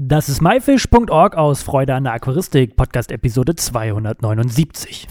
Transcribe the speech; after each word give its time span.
Das 0.00 0.28
ist 0.28 0.40
myfish.org 0.40 1.34
aus 1.34 1.64
Freude 1.64 1.96
an 1.96 2.04
der 2.04 2.12
Aquaristik, 2.12 2.76
Podcast 2.76 3.10
Episode 3.10 3.56
279. 3.56 5.08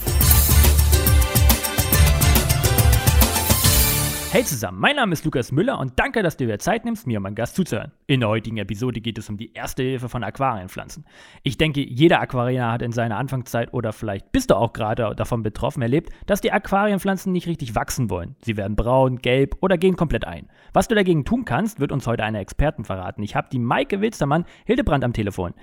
Hey 4.29 4.43
zusammen, 4.43 4.77
mein 4.82 4.98
Name 4.98 5.13
ist 5.13 5.24
Lukas 5.24 5.53
Müller 5.53 5.79
und 5.79 5.98
danke, 5.98 6.21
dass 6.21 6.35
du 6.35 6.45
dir 6.45 6.59
Zeit 6.59 6.83
nimmst, 6.83 7.08
mir 7.08 7.17
und 7.17 7.24
meinem 7.24 7.35
Gast 7.35 7.55
zuzuhören. 7.55 7.93
In 8.07 8.20
der 8.20 8.27
heutigen 8.27 8.57
Episode 8.57 9.00
geht 9.00 9.18
es 9.18 9.30
um 9.30 9.38
die 9.38 9.54
erste 9.54 9.84
Hilfe 9.84 10.09
von 10.09 10.21
Aquarienpflanzen. 10.21 11.05
Ich 11.44 11.57
denke, 11.57 11.80
jeder 11.80 12.20
Aquarianer 12.20 12.73
hat 12.73 12.82
in 12.82 12.91
seiner 12.91 13.18
Anfangszeit 13.18 13.73
oder 13.73 13.94
vielleicht 13.94 14.34
bist 14.34 14.52
du 14.52 14.55
auch 14.55 14.73
gerade 14.73 15.16
davon 15.16 15.44
betroffen 15.44 15.82
erlebt, 15.82 16.09
dass 16.26 16.41
die 16.41 16.52
Aquarienpflanzen 16.52 17.32
nicht 17.32 17.48
richtig 17.48 17.73
wachsen 17.73 18.09
wollen. 18.09 18.36
Sie 18.41 18.58
werden 18.58 18.76
braun, 18.76 19.20
gelb 19.20 19.55
oder 19.62 19.77
gehen 19.77 19.95
komplett 19.95 20.28
ein. 20.28 20.50
Was 20.73 20.89
du 20.89 20.94
dagegen 20.94 21.23
tun 21.23 21.46
kannst, 21.46 21.80
wird 21.80 21.94
uns 21.94 22.05
heute 22.05 22.23
eine 22.25 22.39
Expertin 22.39 22.84
verraten. 22.84 23.23
Ich 23.23 23.34
habe 23.34 23.48
die 23.50 23.59
Maike 23.59 24.02
Wilstermann 24.02 24.44
Hildebrand 24.66 25.05
am 25.05 25.14
Telefon. 25.14 25.54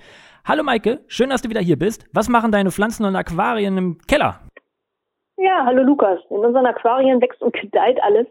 Hallo 0.43 0.63
Maike, 0.63 1.01
schön, 1.05 1.29
dass 1.29 1.43
du 1.43 1.49
wieder 1.49 1.61
hier 1.61 1.77
bist. 1.77 2.07
Was 2.13 2.29
machen 2.29 2.51
deine 2.51 2.71
Pflanzen 2.71 3.05
und 3.05 3.15
Aquarien 3.15 3.77
im 3.77 3.99
Keller? 4.07 4.39
Ja, 5.37 5.63
hallo 5.65 5.83
Lukas. 5.83 6.19
In 6.31 6.37
unseren 6.37 6.65
Aquarien 6.65 7.21
wächst 7.21 7.43
und 7.43 7.53
gedeiht 7.53 8.01
alles. 8.01 8.25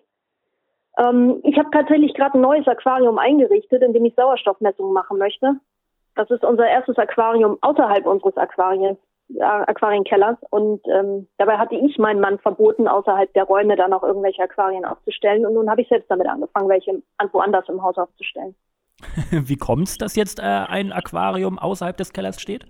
Ähm, 0.99 1.41
ich 1.43 1.59
habe 1.59 1.71
tatsächlich 1.71 2.15
gerade 2.15 2.39
ein 2.39 2.41
neues 2.41 2.67
Aquarium 2.67 3.19
eingerichtet, 3.19 3.83
in 3.83 3.93
dem 3.93 4.05
ich 4.05 4.15
Sauerstoffmessungen 4.15 4.93
machen 4.93 5.19
möchte. 5.19 5.55
Das 6.15 6.31
ist 6.31 6.45
unser 6.45 6.69
erstes 6.69 6.97
Aquarium 6.97 7.59
außerhalb 7.61 8.07
unseres 8.07 8.37
Aquariens, 8.37 8.99
äh, 9.35 9.43
Aquarienkellers. 9.43 10.37
Und 10.51 10.81
ähm, 10.87 11.27
dabei 11.39 11.59
hatte 11.59 11.75
ich 11.75 11.99
meinen 11.99 12.21
Mann 12.21 12.39
verboten, 12.39 12.87
außerhalb 12.87 13.33
der 13.35 13.45
Räume 13.45 13.75
dann 13.77 13.93
auch 13.93 14.05
irgendwelche 14.05 14.43
Aquarien 14.43 14.85
aufzustellen. 14.85 15.45
Und 15.45 15.55
nun 15.55 15.69
habe 15.69 15.83
ich 15.83 15.89
selbst 15.89 16.11
damit 16.11 16.29
angefangen, 16.29 16.69
welche 16.69 17.03
woanders 17.33 17.69
im 17.69 17.83
Haus 17.83 17.97
aufzustellen. 17.97 18.55
Wie 19.31 19.57
kommt 19.57 19.89
es, 19.89 19.99
dass 19.99 20.15
jetzt 20.15 20.39
äh, 20.39 20.43
ein 20.43 20.93
Aquarium 20.93 21.59
außerhalb 21.59 21.97
des 21.97 22.13
Kellers 22.13 22.41
steht? 22.41 22.65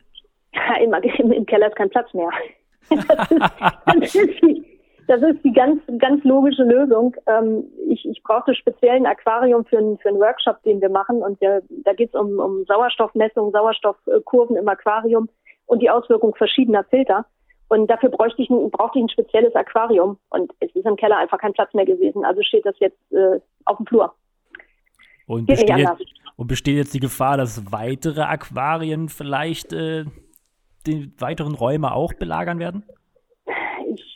Ja, 0.54 0.76
im, 0.80 1.32
im, 1.32 1.46
Keller 1.46 1.68
ist 1.68 1.76
kein 1.76 1.90
Platz 1.90 2.12
mehr. 2.14 2.30
das 2.90 3.30
ist, 3.30 3.40
das 3.86 4.14
ist 4.14 4.73
das 5.06 5.22
ist 5.22 5.44
die 5.44 5.52
ganz, 5.52 5.80
ganz 5.98 6.24
logische 6.24 6.62
Lösung. 6.62 7.14
Ähm, 7.26 7.64
ich, 7.88 8.04
ich 8.04 8.22
brauchte 8.22 8.54
speziell 8.54 8.96
ein 8.96 9.06
Aquarium 9.06 9.64
für, 9.64 9.78
einen, 9.78 9.98
für 9.98 10.08
einen 10.08 10.18
Workshop, 10.18 10.62
den 10.62 10.80
wir 10.80 10.88
machen. 10.88 11.22
Und 11.22 11.40
der, 11.40 11.62
da 11.84 11.92
geht 11.92 12.14
es 12.14 12.20
um, 12.20 12.38
um 12.38 12.64
Sauerstoffmessung, 12.64 13.50
Sauerstoffkurven 13.52 14.56
im 14.56 14.68
Aquarium 14.68 15.28
und 15.66 15.82
die 15.82 15.90
Auswirkung 15.90 16.34
verschiedener 16.34 16.84
Filter. 16.84 17.26
Und 17.68 17.88
dafür 17.88 18.10
bräuchte 18.10 18.42
ich 18.42 18.50
ein, 18.50 18.70
brauchte 18.70 18.98
ich 18.98 19.04
ein 19.04 19.08
spezielles 19.08 19.54
Aquarium. 19.54 20.18
Und 20.30 20.52
es 20.60 20.74
ist 20.74 20.86
im 20.86 20.96
Keller 20.96 21.16
einfach 21.16 21.38
kein 21.38 21.52
Platz 21.52 21.72
mehr 21.74 21.86
gewesen. 21.86 22.24
Also 22.24 22.42
steht 22.42 22.66
das 22.66 22.78
jetzt 22.78 23.12
äh, 23.12 23.40
auf 23.64 23.78
dem 23.78 23.86
Flur. 23.86 24.14
Und 25.26 25.46
besteht, 25.46 25.88
und 26.36 26.46
besteht, 26.46 26.76
jetzt 26.76 26.94
die 26.94 27.00
Gefahr, 27.00 27.38
dass 27.38 27.72
weitere 27.72 28.22
Aquarien 28.22 29.08
vielleicht 29.08 29.72
äh, 29.72 30.04
die 30.86 31.12
weiteren 31.18 31.54
Räume 31.54 31.94
auch 31.94 32.12
belagern 32.12 32.58
werden? 32.58 32.84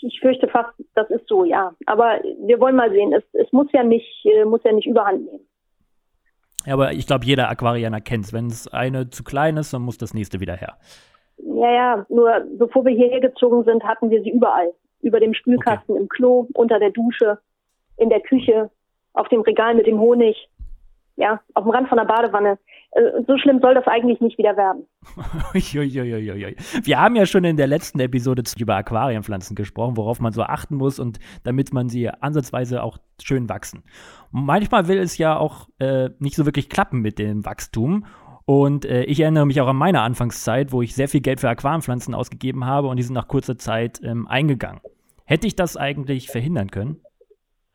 Ich 0.03 0.21
fürchte 0.21 0.49
fast, 0.49 0.71
das 0.95 1.11
ist 1.11 1.27
so, 1.29 1.45
ja. 1.45 1.75
Aber 1.87 2.21
wir 2.45 2.61
wollen 2.61 2.77
mal 2.77 2.91
sehen. 2.91 3.13
Es, 3.13 3.25
es 3.33 3.53
muss 3.53 3.69
ja 3.73 3.83
nicht, 3.83 4.25
äh, 4.25 4.45
muss 4.45 4.63
ja 4.65 4.73
nicht 4.73 4.87
überhand 4.87 5.25
nehmen. 5.25 5.47
Ja, 6.67 6.75
aber 6.75 6.93
ich 6.93 7.07
glaube, 7.07 7.25
jeder 7.25 7.49
Aquarianer 7.49 8.01
kennt 8.01 8.27
es. 8.27 8.33
Wenn 8.33 8.47
es 8.47 8.69
eine 8.69 9.11
zu 9.11 9.25
klein 9.25 9.57
ist, 9.57 9.73
dann 9.73 9.83
muss 9.83 9.99
das 9.99 10.15
nächste 10.15 10.41
wieder 10.41 10.55
her. 10.55 10.77
Ja, 11.39 11.71
ja. 11.73 12.07
Nur 12.09 12.47
bevor 12.59 12.85
wir 12.85 12.93
hierher 12.93 13.21
gezogen 13.21 13.65
sind, 13.65 13.85
hatten 13.85 14.11
wir 14.11 14.23
sie 14.23 14.31
überall. 14.31 14.73
Über 15.01 15.21
dem 15.21 15.35
Spülkasten, 15.35 15.95
okay. 15.95 16.03
im 16.03 16.09
Klo, 16.09 16.49
unter 16.55 16.79
der 16.79 16.91
Dusche, 16.91 17.39
in 17.97 18.11
der 18.11 18.21
Küche, 18.21 18.71
auf 19.13 19.29
dem 19.29 19.43
Regal 19.43 19.75
mit 19.75 19.87
dem 19.87 20.01
Honig 20.01 20.49
ja, 21.19 21.41
auf 21.55 21.65
dem 21.65 21.71
Rand 21.71 21.89
von 21.89 21.99
der 21.99 22.05
Badewanne. 22.05 22.59
Äh, 22.93 23.23
so 23.27 23.37
schlimm 23.39 23.61
soll 23.61 23.75
das 23.75 23.87
eigentlich 23.87 24.21
nicht 24.21 24.39
wieder 24.39 24.57
werden. 24.57 24.87
Wir 26.85 27.01
haben 27.01 27.17
ja 27.17 27.27
schon 27.27 27.45
in 27.45 27.57
der 27.57 27.67
letzten 27.67 27.99
Episode 27.99 28.43
über 28.57 28.77
Aquarienpflanzen 28.77 29.57
gesprochen, 29.57 29.97
worauf 29.97 30.21
man 30.21 30.33
so 30.33 30.43
achten 30.43 30.77
muss 30.77 31.01
und 31.01 31.19
damit 31.43 31.73
man 31.73 31.89
sie 31.89 32.09
ansatzweise 32.09 32.83
auch 32.83 32.99
schön 33.21 33.49
wachsen. 33.49 33.83
Manchmal 34.31 34.87
will 34.87 34.99
es 34.99 35.19
ja 35.19 35.37
auch 35.37 35.69
äh, 35.81 36.11
nicht 36.21 36.37
so 36.37 36.47
wirklich 36.47 36.69
klappen 36.69 37.01
mit 37.01 37.19
dem 37.19 37.45
Wachstum. 37.45 38.07
Und 38.45 38.87
äh, 38.87 39.03
ich 39.03 39.21
erinnere 39.21 39.45
mich 39.45 39.61
auch 39.61 39.69
an 39.69 39.77
meine 39.77 40.01
Anfangszeit, 40.01 40.73
wo 40.73 40.81
ich 40.83 40.95
sehr 40.95 41.09
viel 41.09 41.21
Geld 41.21 41.41
für 41.41 41.51
Aquarienpflanzen 41.51 42.15
ausgegeben 42.15 42.65
habe 42.65 42.87
und 42.87 42.97
die 42.97 43.03
sind 43.03 43.15
nach 43.15 43.29
kurzer 43.29 43.59
Zeit 43.59 44.01
ähm, 44.05 44.27
eingegangen. 44.29 44.81
Hätte 45.27 45.47
ich 45.49 45.57
das 45.57 45.77
eigentlich 45.77 46.29
verhindern 46.29 46.71
können? 46.71 47.03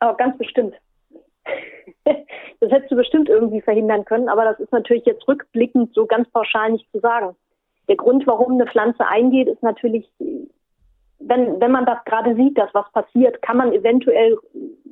Oh, 0.00 0.14
ganz 0.16 0.36
bestimmt. 0.38 0.74
Hättest 2.74 2.90
du 2.90 2.96
bestimmt 2.96 3.28
irgendwie 3.28 3.60
verhindern 3.60 4.04
können, 4.04 4.28
aber 4.28 4.44
das 4.44 4.58
ist 4.58 4.72
natürlich 4.72 5.04
jetzt 5.04 5.28
rückblickend 5.28 5.94
so 5.94 6.06
ganz 6.06 6.28
pauschal 6.30 6.72
nicht 6.72 6.90
zu 6.90 6.98
sagen. 6.98 7.36
Der 7.88 7.94
Grund, 7.94 8.26
warum 8.26 8.54
eine 8.54 8.66
Pflanze 8.66 9.06
eingeht, 9.06 9.46
ist 9.46 9.62
natürlich, 9.62 10.10
wenn, 11.20 11.60
wenn 11.60 11.70
man 11.70 11.86
das 11.86 12.04
gerade 12.04 12.34
sieht, 12.34 12.58
dass 12.58 12.74
was 12.74 12.90
passiert, 12.90 13.40
kann 13.42 13.58
man 13.58 13.72
eventuell, 13.72 14.36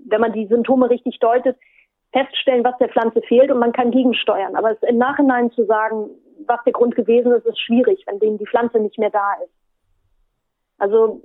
wenn 0.06 0.20
man 0.20 0.32
die 0.32 0.46
Symptome 0.46 0.90
richtig 0.90 1.18
deutet, 1.18 1.56
feststellen, 2.12 2.62
was 2.62 2.78
der 2.78 2.88
Pflanze 2.88 3.20
fehlt 3.22 3.50
und 3.50 3.58
man 3.58 3.72
kann 3.72 3.90
gegensteuern. 3.90 4.54
Aber 4.54 4.70
es 4.70 4.82
im 4.88 4.98
Nachhinein 4.98 5.50
zu 5.50 5.64
sagen, 5.64 6.08
was 6.46 6.62
der 6.64 6.74
Grund 6.74 6.94
gewesen 6.94 7.32
ist, 7.32 7.46
ist 7.46 7.60
schwierig, 7.60 8.04
wenn 8.06 8.20
denen 8.20 8.38
die 8.38 8.46
Pflanze 8.46 8.78
nicht 8.78 8.98
mehr 8.98 9.10
da 9.10 9.32
ist. 9.44 9.52
Also 10.78 11.20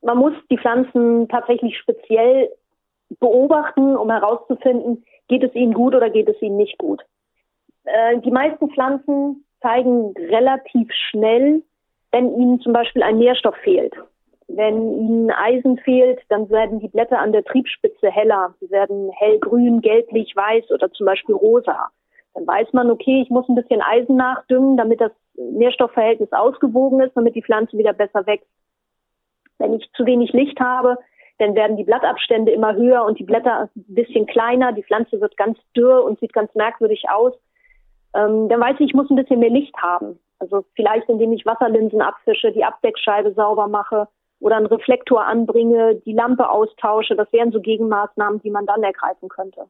man 0.00 0.16
muss 0.16 0.32
die 0.50 0.58
Pflanzen 0.58 1.28
tatsächlich 1.28 1.76
speziell 1.76 2.48
beobachten, 3.20 3.96
um 3.96 4.10
herauszufinden, 4.10 5.04
geht 5.28 5.42
es 5.42 5.54
ihnen 5.54 5.74
gut 5.74 5.94
oder 5.94 6.10
geht 6.10 6.28
es 6.28 6.40
ihnen 6.42 6.56
nicht 6.56 6.78
gut. 6.78 7.02
Äh, 7.84 8.18
die 8.20 8.30
meisten 8.30 8.70
Pflanzen 8.70 9.44
zeigen 9.60 10.14
relativ 10.18 10.90
schnell, 11.10 11.62
wenn 12.12 12.34
ihnen 12.38 12.60
zum 12.60 12.72
Beispiel 12.72 13.02
ein 13.02 13.18
Nährstoff 13.18 13.56
fehlt. 13.56 13.94
Wenn 14.46 14.92
ihnen 14.98 15.30
Eisen 15.30 15.78
fehlt, 15.78 16.20
dann 16.28 16.50
werden 16.50 16.78
die 16.78 16.88
Blätter 16.88 17.18
an 17.18 17.32
der 17.32 17.44
Triebspitze 17.44 18.10
heller. 18.10 18.54
Sie 18.60 18.70
werden 18.70 19.10
hellgrün, 19.12 19.80
gelblich, 19.80 20.36
weiß 20.36 20.70
oder 20.70 20.92
zum 20.92 21.06
Beispiel 21.06 21.34
rosa. 21.34 21.88
Dann 22.34 22.46
weiß 22.46 22.72
man, 22.72 22.90
okay, 22.90 23.22
ich 23.22 23.30
muss 23.30 23.48
ein 23.48 23.54
bisschen 23.54 23.80
Eisen 23.80 24.16
nachdüngen, 24.16 24.76
damit 24.76 25.00
das 25.00 25.12
Nährstoffverhältnis 25.36 26.32
ausgewogen 26.32 27.00
ist, 27.00 27.16
damit 27.16 27.34
die 27.34 27.42
Pflanze 27.42 27.78
wieder 27.78 27.92
besser 27.92 28.26
wächst. 28.26 28.48
Wenn 29.58 29.72
ich 29.74 29.90
zu 29.96 30.04
wenig 30.04 30.32
Licht 30.32 30.60
habe, 30.60 30.98
dann 31.38 31.54
werden 31.54 31.76
die 31.76 31.84
Blattabstände 31.84 32.52
immer 32.52 32.74
höher 32.74 33.04
und 33.04 33.18
die 33.18 33.24
Blätter 33.24 33.68
ein 33.74 33.84
bisschen 33.88 34.26
kleiner, 34.26 34.72
die 34.72 34.84
Pflanze 34.84 35.20
wird 35.20 35.36
ganz 35.36 35.58
dürr 35.76 36.04
und 36.04 36.20
sieht 36.20 36.32
ganz 36.32 36.54
merkwürdig 36.54 37.04
aus. 37.10 37.32
Ähm, 38.14 38.48
dann 38.48 38.60
weiß 38.60 38.76
ich, 38.78 38.88
ich 38.88 38.94
muss 38.94 39.10
ein 39.10 39.16
bisschen 39.16 39.40
mehr 39.40 39.50
Licht 39.50 39.76
haben. 39.76 40.18
Also 40.38 40.64
vielleicht, 40.76 41.08
indem 41.08 41.32
ich 41.32 41.46
Wasserlinsen 41.46 42.00
abfische, 42.00 42.52
die 42.52 42.64
Abdeckscheibe 42.64 43.32
sauber 43.32 43.66
mache 43.66 44.08
oder 44.40 44.56
einen 44.56 44.66
Reflektor 44.66 45.24
anbringe, 45.24 45.96
die 46.04 46.12
Lampe 46.12 46.48
austausche. 46.48 47.16
Das 47.16 47.32
wären 47.32 47.50
so 47.50 47.60
Gegenmaßnahmen, 47.60 48.40
die 48.42 48.50
man 48.50 48.66
dann 48.66 48.82
ergreifen 48.82 49.28
könnte. 49.28 49.62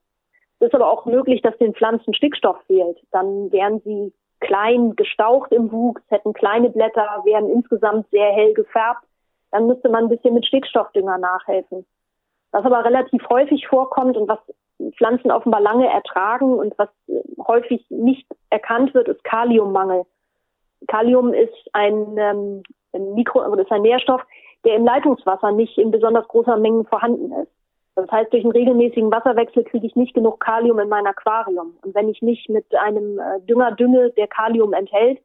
Es 0.58 0.68
ist 0.68 0.74
aber 0.74 0.90
auch 0.90 1.06
möglich, 1.06 1.42
dass 1.42 1.56
den 1.58 1.74
Pflanzen 1.74 2.14
Stickstoff 2.14 2.58
fehlt. 2.66 2.98
Dann 3.10 3.50
wären 3.52 3.80
sie 3.80 4.12
klein 4.40 4.94
gestaucht 4.96 5.52
im 5.52 5.72
Wuchs, 5.72 6.02
hätten 6.08 6.32
kleine 6.34 6.70
Blätter, 6.70 7.22
wären 7.24 7.48
insgesamt 7.48 8.10
sehr 8.10 8.30
hell 8.32 8.52
gefärbt 8.52 9.04
dann 9.54 9.68
müsste 9.68 9.88
man 9.88 10.04
ein 10.04 10.08
bisschen 10.08 10.34
mit 10.34 10.44
Stickstoffdünger 10.44 11.16
nachhelfen. 11.16 11.86
Was 12.50 12.64
aber 12.64 12.84
relativ 12.84 13.22
häufig 13.28 13.68
vorkommt 13.68 14.16
und 14.16 14.28
was 14.28 14.40
Pflanzen 14.96 15.30
offenbar 15.30 15.60
lange 15.60 15.88
ertragen 15.88 16.54
und 16.54 16.76
was 16.76 16.88
häufig 17.46 17.86
nicht 17.88 18.26
erkannt 18.50 18.92
wird, 18.94 19.06
ist 19.06 19.22
Kaliummangel. 19.22 20.06
Kalium 20.88 21.32
ist 21.32 21.54
ein 21.72 22.16
ähm, 22.18 22.62
Mikro 23.14 23.42
ist 23.54 23.70
ein 23.70 23.82
Nährstoff, 23.82 24.22
der 24.64 24.74
im 24.74 24.84
Leitungswasser 24.84 25.52
nicht 25.52 25.78
in 25.78 25.92
besonders 25.92 26.26
großer 26.26 26.56
Menge 26.56 26.82
vorhanden 26.84 27.30
ist. 27.40 27.52
Das 27.94 28.10
heißt, 28.10 28.32
durch 28.32 28.42
einen 28.42 28.52
regelmäßigen 28.52 29.12
Wasserwechsel 29.12 29.62
kriege 29.62 29.86
ich 29.86 29.94
nicht 29.94 30.14
genug 30.14 30.40
Kalium 30.40 30.80
in 30.80 30.88
mein 30.88 31.06
Aquarium. 31.06 31.76
Und 31.82 31.94
wenn 31.94 32.08
ich 32.08 32.22
nicht 32.22 32.48
mit 32.48 32.74
einem 32.74 33.20
äh, 33.20 33.40
Dünger 33.42 33.70
dünge, 33.70 34.10
der 34.10 34.26
Kalium 34.26 34.72
enthält, 34.72 35.20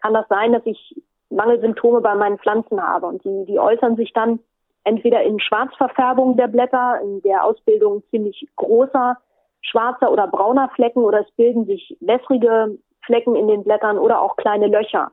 kann 0.00 0.14
das 0.14 0.26
sein, 0.28 0.54
dass 0.54 0.64
ich 0.64 0.96
Mangelsymptome 1.30 2.00
bei 2.00 2.14
meinen 2.14 2.38
Pflanzen 2.38 2.82
habe. 2.82 3.06
Und 3.06 3.24
die, 3.24 3.44
die 3.46 3.58
äußern 3.58 3.96
sich 3.96 4.12
dann 4.12 4.40
entweder 4.84 5.22
in 5.22 5.40
Schwarzverfärbung 5.40 6.36
der 6.36 6.48
Blätter, 6.48 7.00
in 7.02 7.22
der 7.22 7.44
Ausbildung 7.44 8.02
ziemlich 8.10 8.46
großer 8.56 9.16
schwarzer 9.62 10.12
oder 10.12 10.26
brauner 10.26 10.68
Flecken 10.74 11.02
oder 11.02 11.20
es 11.20 11.30
bilden 11.36 11.64
sich 11.64 11.96
wässrige 12.00 12.78
Flecken 13.04 13.34
in 13.34 13.48
den 13.48 13.64
Blättern 13.64 13.98
oder 13.98 14.20
auch 14.20 14.36
kleine 14.36 14.66
Löcher. 14.66 15.10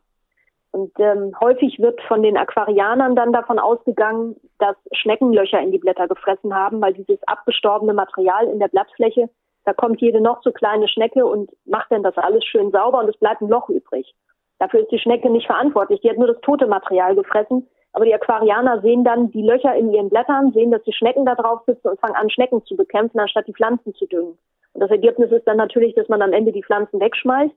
Und 0.72 0.92
ähm, 1.00 1.34
häufig 1.42 1.80
wird 1.80 2.02
von 2.04 2.24
den 2.24 2.38
Aquarianern 2.38 3.16
dann 3.16 3.34
davon 3.34 3.60
ausgegangen, 3.60 4.38
dass 4.58 4.76
Schneckenlöcher 4.94 5.60
in 5.60 5.72
die 5.72 5.80
Blätter 5.80 6.08
gefressen 6.08 6.56
haben, 6.56 6.80
weil 6.82 6.94
dieses 6.94 7.22
abgestorbene 7.28 7.94
Material 7.94 8.48
in 8.48 8.60
der 8.60 8.70
Blattfläche, 8.70 9.30
da 9.66 9.74
kommt 9.74 10.00
jede 10.00 10.22
noch 10.22 10.42
so 10.44 10.52
kleine 10.52 10.88
Schnecke 10.88 11.26
und 11.26 11.52
macht 11.66 11.92
dann 11.92 12.04
das 12.04 12.18
alles 12.18 12.46
schön 12.46 12.72
sauber 12.72 13.00
und 13.00 13.10
es 13.10 13.18
bleibt 13.18 13.42
ein 13.42 13.50
Loch 13.50 13.70
übrig. 13.70 14.14
Dafür 14.62 14.82
ist 14.82 14.92
die 14.92 15.00
Schnecke 15.00 15.28
nicht 15.32 15.48
verantwortlich. 15.48 16.02
Die 16.02 16.10
hat 16.10 16.18
nur 16.18 16.28
das 16.28 16.40
tote 16.42 16.68
Material 16.68 17.16
gefressen. 17.16 17.68
Aber 17.94 18.06
die 18.06 18.14
Aquarianer 18.14 18.82
sehen 18.82 19.04
dann 19.04 19.32
die 19.32 19.42
Löcher 19.42 19.76
in 19.76 19.92
ihren 19.92 20.10
Blättern, 20.10 20.52
sehen, 20.54 20.70
dass 20.70 20.84
die 20.84 20.94
Schnecken 20.94 21.26
da 21.26 21.34
drauf 21.34 21.62
sitzen 21.66 21.90
und 21.90 22.00
fangen 22.00 22.16
an, 22.16 22.30
Schnecken 22.30 22.64
zu 22.66 22.78
bekämpfen, 22.78 23.20
anstatt 23.20 23.48
die 23.48 23.54
Pflanzen 23.54 23.96
zu 23.96 24.06
düngen. 24.06 24.38
Und 24.74 24.82
das 24.82 24.92
Ergebnis 24.92 25.32
ist 25.32 25.48
dann 25.48 25.58
natürlich, 25.58 25.96
dass 25.96 26.08
man 26.10 26.22
am 26.22 26.32
Ende 26.32 26.52
die 26.52 26.64
Pflanzen 26.64 27.00
wegschmeißt 27.00 27.56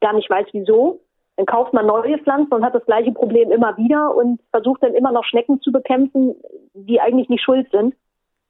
gar 0.00 0.12
nicht 0.12 0.30
weiß 0.30 0.46
wieso. 0.52 1.00
Dann 1.36 1.46
kauft 1.46 1.72
man 1.72 1.86
neue 1.86 2.18
Pflanzen 2.18 2.52
und 2.52 2.64
hat 2.64 2.74
das 2.74 2.84
gleiche 2.86 3.12
Problem 3.12 3.50
immer 3.52 3.76
wieder 3.76 4.14
und 4.14 4.40
versucht 4.50 4.82
dann 4.82 4.94
immer 4.94 5.12
noch 5.12 5.24
Schnecken 5.24 5.60
zu 5.60 5.70
bekämpfen, 5.70 6.34
die 6.74 7.00
eigentlich 7.00 7.28
nicht 7.28 7.42
schuld 7.42 7.68
sind 7.70 7.94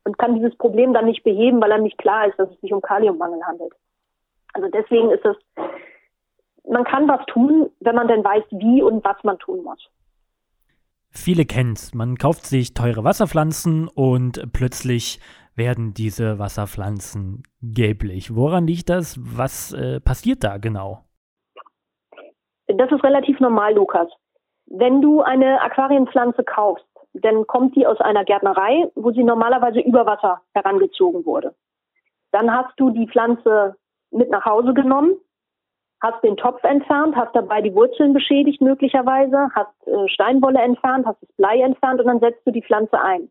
und 0.04 0.18
kann 0.18 0.34
dieses 0.34 0.56
Problem 0.56 0.94
dann 0.94 1.04
nicht 1.04 1.22
beheben, 1.22 1.60
weil 1.60 1.70
dann 1.70 1.82
nicht 1.82 1.98
klar 1.98 2.26
ist, 2.26 2.38
dass 2.38 2.50
es 2.50 2.60
sich 2.60 2.72
um 2.72 2.80
Kaliummangel 2.80 3.42
handelt. 3.44 3.72
Also 4.54 4.68
deswegen 4.68 5.10
ist 5.10 5.24
es, 5.24 5.36
man 6.68 6.84
kann 6.84 7.08
was 7.08 7.24
tun, 7.26 7.70
wenn 7.80 7.94
man 7.94 8.08
denn 8.08 8.24
weiß, 8.24 8.44
wie 8.50 8.82
und 8.82 9.04
was 9.04 9.16
man 9.24 9.38
tun 9.38 9.62
muss. 9.62 9.88
Viele 11.10 11.46
kennt 11.46 11.94
Man 11.94 12.16
kauft 12.16 12.44
sich 12.46 12.74
teure 12.74 13.02
Wasserpflanzen 13.02 13.88
und 13.88 14.52
plötzlich 14.52 15.20
werden 15.54 15.94
diese 15.94 16.38
Wasserpflanzen 16.38 17.42
gelblich. 17.62 18.36
Woran 18.36 18.66
liegt 18.66 18.90
das? 18.90 19.18
Was 19.18 19.72
äh, 19.72 20.00
passiert 20.00 20.44
da 20.44 20.58
genau? 20.58 21.04
Das 22.68 22.92
ist 22.92 23.02
relativ 23.02 23.40
normal, 23.40 23.74
Lukas. 23.74 24.08
Wenn 24.66 25.00
du 25.00 25.22
eine 25.22 25.62
Aquarienpflanze 25.62 26.44
kaufst, 26.44 26.84
dann 27.14 27.46
kommt 27.46 27.74
die 27.74 27.86
aus 27.86 28.00
einer 28.00 28.24
Gärtnerei, 28.24 28.90
wo 28.94 29.10
sie 29.10 29.24
normalerweise 29.24 29.80
über 29.80 30.04
Wasser 30.04 30.42
herangezogen 30.52 31.24
wurde. 31.24 31.54
Dann 32.30 32.52
hast 32.52 32.78
du 32.78 32.90
die 32.90 33.08
Pflanze 33.08 33.76
mit 34.10 34.30
nach 34.30 34.44
Hause 34.44 34.74
genommen, 34.74 35.16
hast 36.00 36.22
den 36.22 36.36
Topf 36.36 36.62
entfernt, 36.64 37.16
hast 37.16 37.34
dabei 37.34 37.60
die 37.60 37.74
Wurzeln 37.74 38.12
beschädigt 38.12 38.60
möglicherweise, 38.60 39.50
hast 39.54 39.86
äh, 39.86 40.08
Steinwolle 40.08 40.60
entfernt, 40.60 41.06
hast 41.06 41.20
das 41.22 41.32
Blei 41.36 41.60
entfernt 41.60 42.00
und 42.00 42.06
dann 42.06 42.20
setzt 42.20 42.46
du 42.46 42.52
die 42.52 42.62
Pflanze 42.62 43.00
ein. 43.00 43.30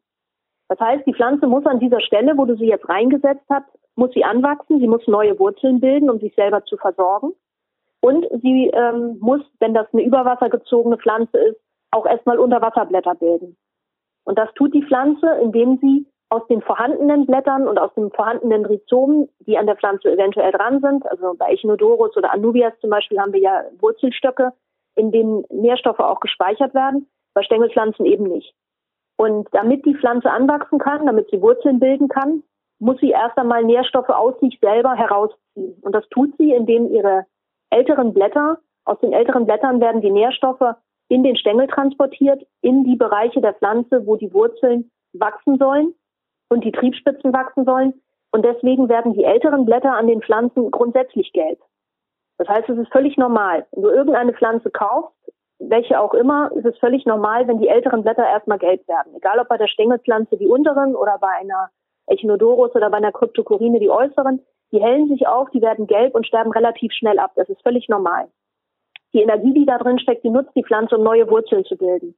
Das 0.70 0.80
heißt, 0.80 1.06
die 1.06 1.14
Pflanze 1.14 1.48
muss 1.48 1.66
an 1.66 1.80
dieser 1.80 2.02
Stelle, 2.02 2.38
wo 2.38 2.46
du 2.46 2.58
sie 2.58 2.68
jetzt 2.68 2.90
reingesetzt 2.90 3.46
hast, 3.50 3.68
muss 3.96 4.14
sie 4.14 4.26
anwachsen, 4.26 4.80
sie 4.80 4.88
muss 4.88 5.08
neue 5.08 5.40
Wurzeln 5.40 5.80
bilden, 5.80 6.10
um 6.10 6.20
sich 6.20 6.36
selber 6.36 6.64
zu 6.66 6.78
versorgen. 6.78 7.34
Und 8.02 8.26
sie 8.42 8.70
ähm, 8.74 9.18
muss, 9.20 9.42
wenn 9.60 9.74
das 9.74 9.88
eine 9.94 10.04
überwassergezogene 10.04 10.98
Pflanze 10.98 11.38
ist, 11.38 11.60
auch 11.92 12.06
erstmal 12.06 12.38
Unterwasserblätter 12.38 13.16
bilden. 13.16 13.58
Und 14.26 14.38
das 14.38 14.54
tut 14.56 14.74
die 14.74 14.84
Pflanze, 14.84 15.28
indem 15.42 15.78
sie 15.78 16.06
aus 16.30 16.46
den 16.48 16.62
vorhandenen 16.62 17.26
Blättern 17.26 17.68
und 17.68 17.80
aus 17.80 17.94
den 17.94 18.12
vorhandenen 18.12 18.66
Rhizomen, 18.66 19.30
die 19.40 19.58
an 19.58 19.66
der 19.66 19.78
Pflanze 19.78 20.12
eventuell 20.12 20.52
dran 20.52 20.82
sind, 20.82 21.06
also 21.10 21.36
bei 21.38 21.52
Echinodorus 21.52 22.16
oder 22.18 22.34
Anubias 22.34 22.74
zum 22.82 22.90
Beispiel 22.90 23.20
haben 23.20 23.34
wir 23.34 23.40
ja 23.40 23.64
Wurzelstöcke, 23.80 24.52
in 24.96 25.12
denen 25.12 25.46
Nährstoffe 25.50 26.00
auch 26.00 26.20
gespeichert 26.20 26.74
werden, 26.74 27.08
bei 27.34 27.44
Stängelpflanzen 27.44 28.06
eben 28.06 28.26
nicht. 28.26 28.54
Und 29.16 29.48
damit 29.52 29.86
die 29.86 29.96
Pflanze 29.96 30.30
anwachsen 30.30 30.80
kann, 30.80 31.06
damit 31.06 31.30
sie 31.30 31.42
Wurzeln 31.42 31.80
bilden 31.80 32.08
kann, 32.08 32.44
muss 32.80 33.00
sie 33.00 33.12
erst 33.12 33.38
einmal 33.38 33.64
Nährstoffe 33.64 34.10
aus 34.10 34.40
sich 34.40 34.60
selber 34.60 34.96
herausziehen. 34.96 35.78
Und 35.82 35.96
das 35.96 36.08
tut 36.10 36.36
sie, 36.38 36.52
indem 36.52 36.92
ihre 36.92 37.26
älteren 37.70 38.14
Blätter, 38.14 38.60
aus 38.86 39.00
den 39.00 39.14
älteren 39.14 39.46
Blättern 39.46 39.82
werden 39.82 40.02
die 40.02 40.12
Nährstoffe 40.12 40.76
in 41.10 41.24
den 41.24 41.38
Stängel 41.38 41.68
transportiert, 41.68 42.46
in 42.62 42.84
die 42.84 42.96
Bereiche 42.96 43.42
der 43.42 43.54
Pflanze, 43.54 44.06
wo 44.06 44.18
die 44.18 44.34
Wurzeln 44.34 44.92
wachsen 45.14 45.58
sollen 45.58 45.96
und 46.50 46.64
die 46.64 46.72
Triebspitzen 46.72 47.34
wachsen 47.34 47.66
sollen. 47.66 47.94
Und 48.32 48.44
deswegen 48.46 48.90
werden 48.90 49.14
die 49.14 49.24
älteren 49.24 49.66
Blätter 49.66 49.94
an 49.96 50.08
den 50.08 50.22
Pflanzen 50.22 50.72
grundsätzlich 50.72 51.32
gelb. 51.34 51.60
Das 52.38 52.48
heißt, 52.48 52.70
es 52.70 52.78
ist 52.78 52.92
völlig 52.92 53.18
normal. 53.18 53.66
Wenn 53.72 53.84
du 53.84 53.90
irgendeine 53.90 54.34
Pflanze 54.34 54.70
kaufst, 54.70 55.16
welche 55.60 56.00
auch 56.00 56.14
immer, 56.14 56.52
ist 56.52 56.66
es 56.66 56.78
völlig 56.78 57.06
normal, 57.06 57.48
wenn 57.48 57.60
die 57.60 57.68
älteren 57.68 58.04
Blätter 58.04 58.26
erstmal 58.28 58.60
gelb 58.60 58.88
werden. 58.88 59.16
Egal 59.16 59.40
ob 59.40 59.48
bei 59.48 59.58
der 59.58 59.68
Stängelpflanze 59.68 60.38
die 60.38 60.48
unteren 60.48 60.96
oder 60.96 61.18
bei 61.20 61.30
einer 61.40 61.70
Echinodorus 62.06 62.76
oder 62.76 62.90
bei 62.90 62.98
einer 62.98 63.12
Kryptokorine 63.12 63.80
die 63.80 63.90
äußeren, 63.90 64.42
die 64.72 64.82
hellen 64.82 65.08
sich 65.08 65.28
auf, 65.28 65.50
die 65.50 65.62
werden 65.62 65.88
gelb 65.88 66.14
und 66.14 66.28
sterben 66.28 66.52
relativ 66.52 66.92
schnell 66.94 67.20
ab. 67.20 67.32
Das 67.36 67.50
ist 67.50 67.62
völlig 67.64 67.90
normal. 67.90 68.28
Die 69.14 69.22
Energie, 69.22 69.54
die 69.54 69.66
da 69.66 69.78
drin 69.78 70.00
steckt, 70.00 70.24
die 70.24 70.30
nutzt 70.30 70.56
die 70.56 70.64
Pflanze, 70.64 70.98
um 70.98 71.04
neue 71.04 71.30
Wurzeln 71.30 71.64
zu 71.66 71.78
bilden. 71.78 72.16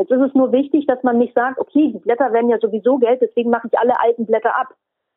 Jetzt 0.00 0.12
ist 0.12 0.22
es 0.22 0.34
nur 0.34 0.50
wichtig, 0.50 0.86
dass 0.86 1.02
man 1.02 1.18
nicht 1.18 1.34
sagt, 1.34 1.58
okay, 1.58 1.92
die 1.92 1.98
Blätter 1.98 2.32
werden 2.32 2.48
ja 2.48 2.58
sowieso 2.58 2.96
gelb, 2.96 3.20
deswegen 3.20 3.50
mache 3.50 3.68
ich 3.70 3.78
alle 3.78 4.00
alten 4.00 4.24
Blätter 4.24 4.56
ab. 4.56 4.68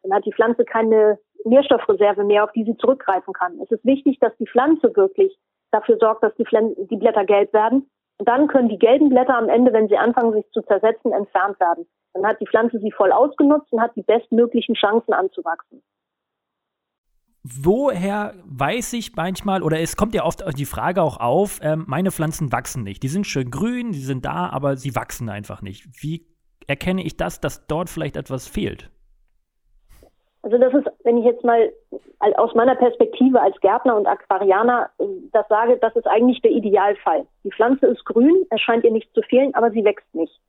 Dann 0.02 0.14
hat 0.14 0.26
die 0.26 0.34
Pflanze 0.34 0.66
keine 0.66 1.18
Nährstoffreserve 1.46 2.26
mehr, 2.26 2.44
auf 2.44 2.52
die 2.52 2.66
sie 2.66 2.76
zurückgreifen 2.76 3.34
kann. 3.34 3.58
Es 3.62 3.72
ist 3.72 3.86
wichtig, 3.86 4.20
dass 4.20 4.36
die 4.36 4.46
Pflanze 4.46 4.94
wirklich 4.94 5.40
dafür 5.72 5.96
sorgt, 6.02 6.22
dass 6.22 6.36
die, 6.36 6.46
die 6.90 6.98
Blätter 6.98 7.24
gelb 7.24 7.54
werden. 7.54 7.90
Und 8.18 8.28
dann 8.28 8.48
können 8.48 8.68
die 8.68 8.78
gelben 8.78 9.08
Blätter 9.08 9.38
am 9.38 9.48
Ende, 9.48 9.72
wenn 9.72 9.88
sie 9.88 9.98
anfangen, 9.98 10.34
sich 10.34 10.52
zu 10.52 10.62
zersetzen, 10.64 11.14
entfernt 11.14 11.58
werden. 11.62 11.88
Dann 12.14 12.28
hat 12.28 12.42
die 12.42 12.48
Pflanze 12.48 12.78
sie 12.80 12.92
voll 12.92 13.14
ausgenutzt 13.14 13.72
und 13.72 13.82
hat 13.82 13.96
die 13.96 14.04
bestmöglichen 14.04 14.76
Chancen 14.76 15.14
anzuwachsen 15.14 15.82
woher 17.44 18.34
weiß 18.46 18.94
ich 18.94 19.16
manchmal, 19.16 19.64
oder 19.64 19.80
es 19.80 19.98
kommt 19.98 20.14
ja 20.16 20.24
oft 20.24 20.44
die 20.58 20.66
Frage 20.66 21.02
auch 21.02 21.20
auf, 21.20 21.60
ähm, 21.62 21.84
meine 21.88 22.12
Pflanzen 22.12 22.52
wachsen 22.52 22.84
nicht. 22.84 23.04
Die 23.04 23.10
sind 23.10 23.28
schön 23.28 23.52
grün, 23.52 23.92
die 23.92 24.00
sind 24.00 24.26
da, 24.26 24.50
aber 24.50 24.78
sie 24.78 24.96
wachsen 24.96 25.30
einfach 25.30 25.62
nicht. 25.62 25.86
Wie 26.02 26.26
erkenne 26.68 27.04
ich 27.04 27.18
das, 27.18 27.42
dass 27.42 27.68
dort 27.68 27.90
vielleicht 27.90 28.16
etwas 28.16 28.48
fehlt? 28.48 28.90
Also 30.42 30.58
das 30.58 30.74
ist, 30.74 30.88
wenn 31.04 31.18
ich 31.18 31.26
jetzt 31.26 31.44
mal 31.44 31.72
aus 32.36 32.54
meiner 32.54 32.76
Perspektive 32.76 33.42
als 33.42 33.60
Gärtner 33.62 33.96
und 33.96 34.08
Aquarianer 34.08 34.90
äh, 35.00 35.06
das 35.32 35.48
sage, 35.48 35.78
das 35.78 35.96
ist 35.96 36.08
eigentlich 36.08 36.42
der 36.42 36.52
Idealfall. 36.52 37.26
Die 37.44 37.52
Pflanze 37.52 37.88
ist 37.88 38.06
grün, 38.06 38.46
es 38.50 38.62
scheint 38.62 38.84
ihr 38.84 38.92
nicht 38.92 39.14
zu 39.14 39.22
fehlen, 39.22 39.54
aber 39.56 39.72
sie 39.72 39.84
wächst 39.84 40.14
nicht. 40.14 40.40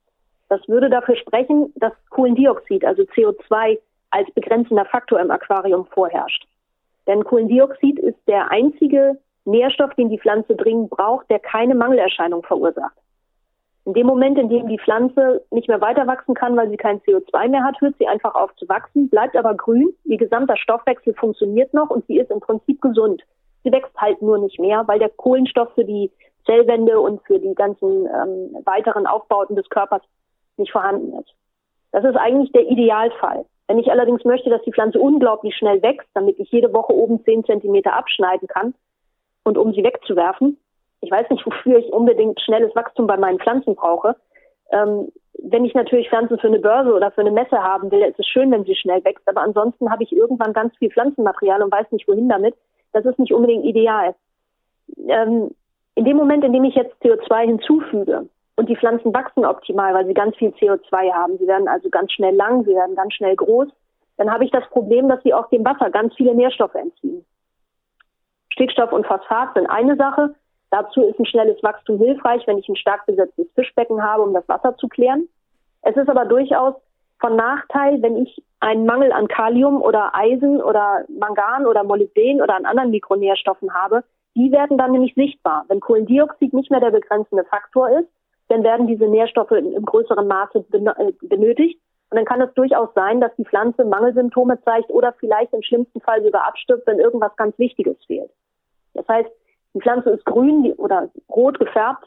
Das 0.49 0.61
würde 0.69 0.91
dafür 0.91 1.17
sprechen, 1.17 1.73
dass 1.77 1.93
Kohlendioxid, 2.11 2.85
also 2.85 3.03
CO2, 3.03 3.79
als 4.11 4.31
begrenzender 4.35 4.85
Faktor 4.85 5.19
im 5.21 5.31
Aquarium 5.31 5.87
vorherrscht. 5.87 6.47
Denn 7.07 7.25
Kohlendioxid 7.25 7.99
ist 7.99 8.19
der 8.27 8.51
einzige 8.51 9.19
Nährstoff, 9.45 9.95
den 9.95 10.09
die 10.09 10.19
Pflanze 10.19 10.57
dringend 10.57 10.91
braucht, 10.91 11.29
der 11.31 11.39
keine 11.39 11.75
Mangelerscheinung 11.75 12.43
verursacht. 12.43 12.97
In 13.87 13.93
dem 13.93 14.07
Moment, 14.07 14.39
in 14.39 14.49
dem 14.49 14.67
die 14.69 14.79
Pflanze 14.79 15.45
nicht 15.51 15.69
mehr 15.69 15.83
weiter 15.83 16.07
wachsen 16.07 16.35
kann, 16.35 16.57
weil 16.57 16.71
sie 16.71 16.79
kein 16.79 17.01
CO2 17.01 17.49
mehr 17.49 17.65
hat, 17.65 17.79
hört 17.83 17.95
sie 17.99 18.07
einfach 18.07 18.35
auf 18.35 18.55
zu 18.57 18.67
wachsen, 18.67 19.11
bleibt 19.11 19.37
aber 19.37 19.55
grün. 19.55 19.93
Ihr 20.05 20.17
gesamter 20.17 20.57
Stoffwechsel 20.57 21.13
funktioniert 21.15 21.75
noch 21.75 21.91
und 21.91 22.07
sie 22.07 22.19
ist 22.19 22.31
im 22.31 22.41
Prinzip 22.41 22.81
gesund. 22.81 23.23
Sie 23.63 23.71
wächst 23.71 23.95
halt 23.97 24.23
nur 24.23 24.39
nicht 24.39 24.59
mehr, 24.59 24.85
weil 24.87 24.99
der 24.99 25.11
Kohlenstoff 25.11 25.69
für 25.75 25.85
die 25.85 26.11
Zellwände 26.47 26.99
und 26.99 27.23
für 27.27 27.39
die 27.39 27.55
ganzen 27.55 28.07
ähm, 28.07 28.57
weiteren 28.65 29.07
Aufbauten 29.07 29.57
des 29.57 29.69
Körpers 29.69 30.03
nicht 30.57 30.73
vorhanden 30.73 31.19
ist. 31.19 31.35
Das 31.93 32.05
ist 32.05 32.17
eigentlich 32.17 32.53
der 32.53 32.67
Idealfall. 32.67 33.45
Wenn 33.67 33.79
ich 33.79 33.91
allerdings 33.91 34.25
möchte, 34.25 34.51
dass 34.51 34.63
die 34.63 34.73
Pflanze 34.73 35.01
unglaublich 35.01 35.57
schnell 35.57 35.83
wächst, 35.83 36.09
damit 36.15 36.39
ich 36.39 36.51
jede 36.51 36.73
Woche 36.73 36.95
oben 36.95 37.25
zehn 37.25 37.45
Zentimeter 37.45 37.95
abschneiden 37.95 38.47
kann 38.49 38.75
und 39.45 39.57
um 39.57 39.73
sie 39.73 39.83
wegzuwerfen, 39.83 40.59
ich 41.01 41.11
weiß 41.11 41.29
nicht, 41.31 41.45
wofür 41.47 41.79
ich 41.79 41.93
unbedingt 41.93 42.41
schnelles 42.41 42.75
Wachstum 42.75 43.07
bei 43.07 43.17
meinen 43.17 43.39
Pflanzen 43.39 43.75
brauche. 43.75 44.17
Ähm, 44.71 45.13
wenn 45.39 45.65
ich 45.65 45.75
natürlich 45.75 46.09
Pflanzen 46.09 46.39
für 46.39 46.47
eine 46.47 46.59
Börse 46.59 46.95
oder 46.95 47.11
für 47.11 47.21
eine 47.21 47.31
Messe 47.31 47.63
haben 47.63 47.91
will, 47.91 48.03
ist 48.03 48.19
es 48.19 48.27
schön, 48.27 48.51
wenn 48.51 48.65
sie 48.65 48.75
schnell 48.75 49.05
wächst. 49.05 49.29
Aber 49.29 49.43
ansonsten 49.43 49.91
habe 49.91 50.03
ich 50.03 50.13
irgendwann 50.13 50.53
ganz 50.53 50.77
viel 50.79 50.91
Pflanzenmaterial 50.91 51.63
und 51.63 51.73
weiß 51.73 51.91
nicht, 51.93 52.09
wohin 52.09 52.29
damit. 52.29 52.55
Das 52.93 53.05
ist 53.05 53.19
nicht 53.19 53.35
unbedingt 53.35 53.65
ideal. 53.65 54.15
Ähm, 55.07 55.51
in 55.95 56.05
dem 56.05 56.17
Moment, 56.17 56.45
in 56.45 56.53
dem 56.53 56.65
ich 56.65 56.75
jetzt 56.75 56.95
CO2 57.03 57.47
hinzufüge, 57.47 58.29
und 58.57 58.69
die 58.69 58.77
Pflanzen 58.77 59.13
wachsen 59.13 59.45
optimal, 59.45 59.95
weil 59.95 60.07
sie 60.07 60.15
ganz 60.15 60.37
viel 60.37 60.51
CO2 60.51 61.13
haben. 61.13 61.39
Sie 61.39 61.47
werden 61.47 61.69
also 61.69 61.91
ganz 61.91 62.13
schnell 62.13 62.35
lang, 62.35 62.65
sie 62.65 62.75
werden 62.75 62.95
ganz 62.95 63.15
schnell 63.15 63.35
groß. 63.35 63.69
Dann 64.17 64.33
habe 64.33 64.45
ich 64.45 64.53
das 64.53 64.69
Problem, 64.71 65.09
dass 65.09 65.23
sie 65.23 65.35
auch 65.35 65.49
dem 65.49 65.65
Wasser 65.65 65.91
ganz 65.91 66.15
viele 66.15 66.35
Nährstoffe 66.35 66.75
entziehen. 66.77 67.25
Stickstoff 68.51 68.93
und 68.93 69.07
Phosphat 69.07 69.55
sind 69.55 69.67
eine 69.67 69.97
Sache. 69.97 70.35
Dazu 70.71 71.03
ist 71.03 71.19
ein 71.19 71.27
schnelles 71.27 71.61
Wachstum 71.63 71.99
hilfreich, 71.99 72.47
wenn 72.47 72.59
ich 72.59 72.69
ein 72.69 72.77
stark 72.77 73.07
besetztes 73.07 73.49
Fischbecken 73.55 74.03
habe, 74.03 74.23
um 74.23 74.33
das 74.33 74.49
Wasser 74.49 74.77
zu 74.77 74.89
klären. 74.89 75.29
Es 75.83 75.97
ist 75.97 76.09
aber 76.09 76.25
durchaus 76.25 76.75
von 77.21 77.37
Nachteil, 77.37 78.01
wenn 78.03 78.17
ich 78.23 78.43
einen 78.61 78.87
Mangel 78.87 79.13
an 79.13 79.29
Kalium 79.29 79.83
oder 79.83 80.15
Eisen 80.15 80.63
oder 80.63 81.05
Mangan 81.09 81.67
oder 81.67 81.83
Molybden 81.83 82.41
oder 82.41 82.55
an 82.55 82.67
anderen 82.67 82.91
Mikronährstoffen 82.91 83.75
habe. 83.75 84.05
Die 84.37 84.51
werden 84.53 84.79
dann 84.79 84.93
nämlich 84.93 85.15
sichtbar. 85.15 85.65
Wenn 85.69 85.81
Kohlendioxid 85.81 86.53
nicht 86.53 86.71
mehr 86.71 86.81
der 86.81 86.91
begrenzende 86.91 87.45
Faktor 87.45 87.91
ist, 87.99 88.09
dann 88.49 88.63
werden 88.63 88.87
diese 88.87 89.07
Nährstoffe 89.07 89.53
in, 89.53 89.73
im 89.73 89.85
größeren 89.85 90.27
Maße 90.27 90.65
äh, 90.73 91.13
benötigt. 91.23 91.81
Und 92.11 92.17
dann 92.17 92.27
kann 92.27 92.41
es 92.41 92.53
durchaus 92.55 92.91
sein, 92.95 93.21
dass 93.21 93.35
die 93.37 93.45
Pflanze 93.45 93.85
Mangelsymptome 93.85 94.61
zeigt 94.63 94.91
oder 94.91 95.13
vielleicht 95.19 95.53
im 95.53 95.63
schlimmsten 95.63 96.01
Fall 96.01 96.23
sogar 96.23 96.47
abstirbt, 96.47 96.87
wenn 96.87 96.99
irgendwas 96.99 97.35
ganz 97.37 97.59
Wichtiges 97.59 97.97
fehlt. 98.07 98.31
Das 98.93 99.09
heißt, 99.09 99.29
die 99.75 99.81
Pflanze 99.81 100.11
ist 100.11 100.25
grün 100.25 100.73
oder 100.75 101.11
rot 101.29 101.59
gefärbt, 101.59 102.07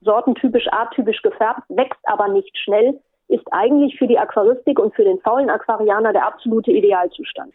sortentypisch, 0.00 0.66
arttypisch 0.72 1.22
gefärbt, 1.22 1.62
wächst 1.68 2.00
aber 2.04 2.28
nicht 2.28 2.56
schnell, 2.58 3.00
ist 3.28 3.46
eigentlich 3.52 3.96
für 3.98 4.06
die 4.06 4.18
Aquaristik 4.18 4.78
und 4.78 4.94
für 4.94 5.04
den 5.04 5.20
faulen 5.20 5.48
Aquarianer 5.48 6.12
der 6.12 6.26
absolute 6.26 6.72
Idealzustand. 6.72 7.52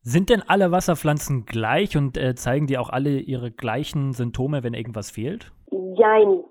Sind 0.00 0.30
denn 0.30 0.42
alle 0.48 0.72
Wasserpflanzen 0.72 1.44
gleich 1.46 1.96
und 1.96 2.16
äh, 2.16 2.34
zeigen 2.34 2.66
die 2.66 2.76
auch 2.76 2.90
alle 2.90 3.18
ihre 3.18 3.52
gleichen 3.52 4.12
Symptome, 4.12 4.64
wenn 4.64 4.74
irgendwas 4.74 5.12
fehlt? 5.12 5.52
Jein. 5.94 6.42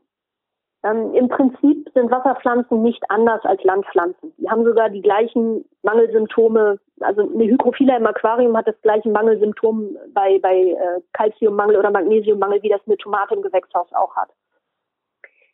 Ähm, 0.83 1.13
Im 1.13 1.27
Prinzip 1.27 1.89
sind 1.93 2.09
Wasserpflanzen 2.09 2.81
nicht 2.81 3.03
anders 3.09 3.43
als 3.43 3.63
Landpflanzen. 3.63 4.33
Die 4.37 4.49
haben 4.49 4.65
sogar 4.65 4.89
die 4.89 5.01
gleichen 5.01 5.63
Mangelsymptome. 5.83 6.79
Also 7.01 7.21
eine 7.21 7.43
Hydrophila 7.45 7.97
im 7.97 8.07
Aquarium 8.07 8.57
hat 8.57 8.67
das 8.67 8.81
gleiche 8.81 9.09
Mangelsymptom 9.09 9.95
bei, 10.13 10.39
bei 10.39 10.55
äh, 10.55 11.01
Calciummangel 11.13 11.77
oder 11.77 11.91
Magnesiummangel, 11.91 12.63
wie 12.63 12.69
das 12.69 12.81
eine 12.87 12.97
Tomate 12.97 13.35
im 13.35 13.43
Gewächshaus 13.43 13.87
auch 13.93 14.15
hat. 14.15 14.29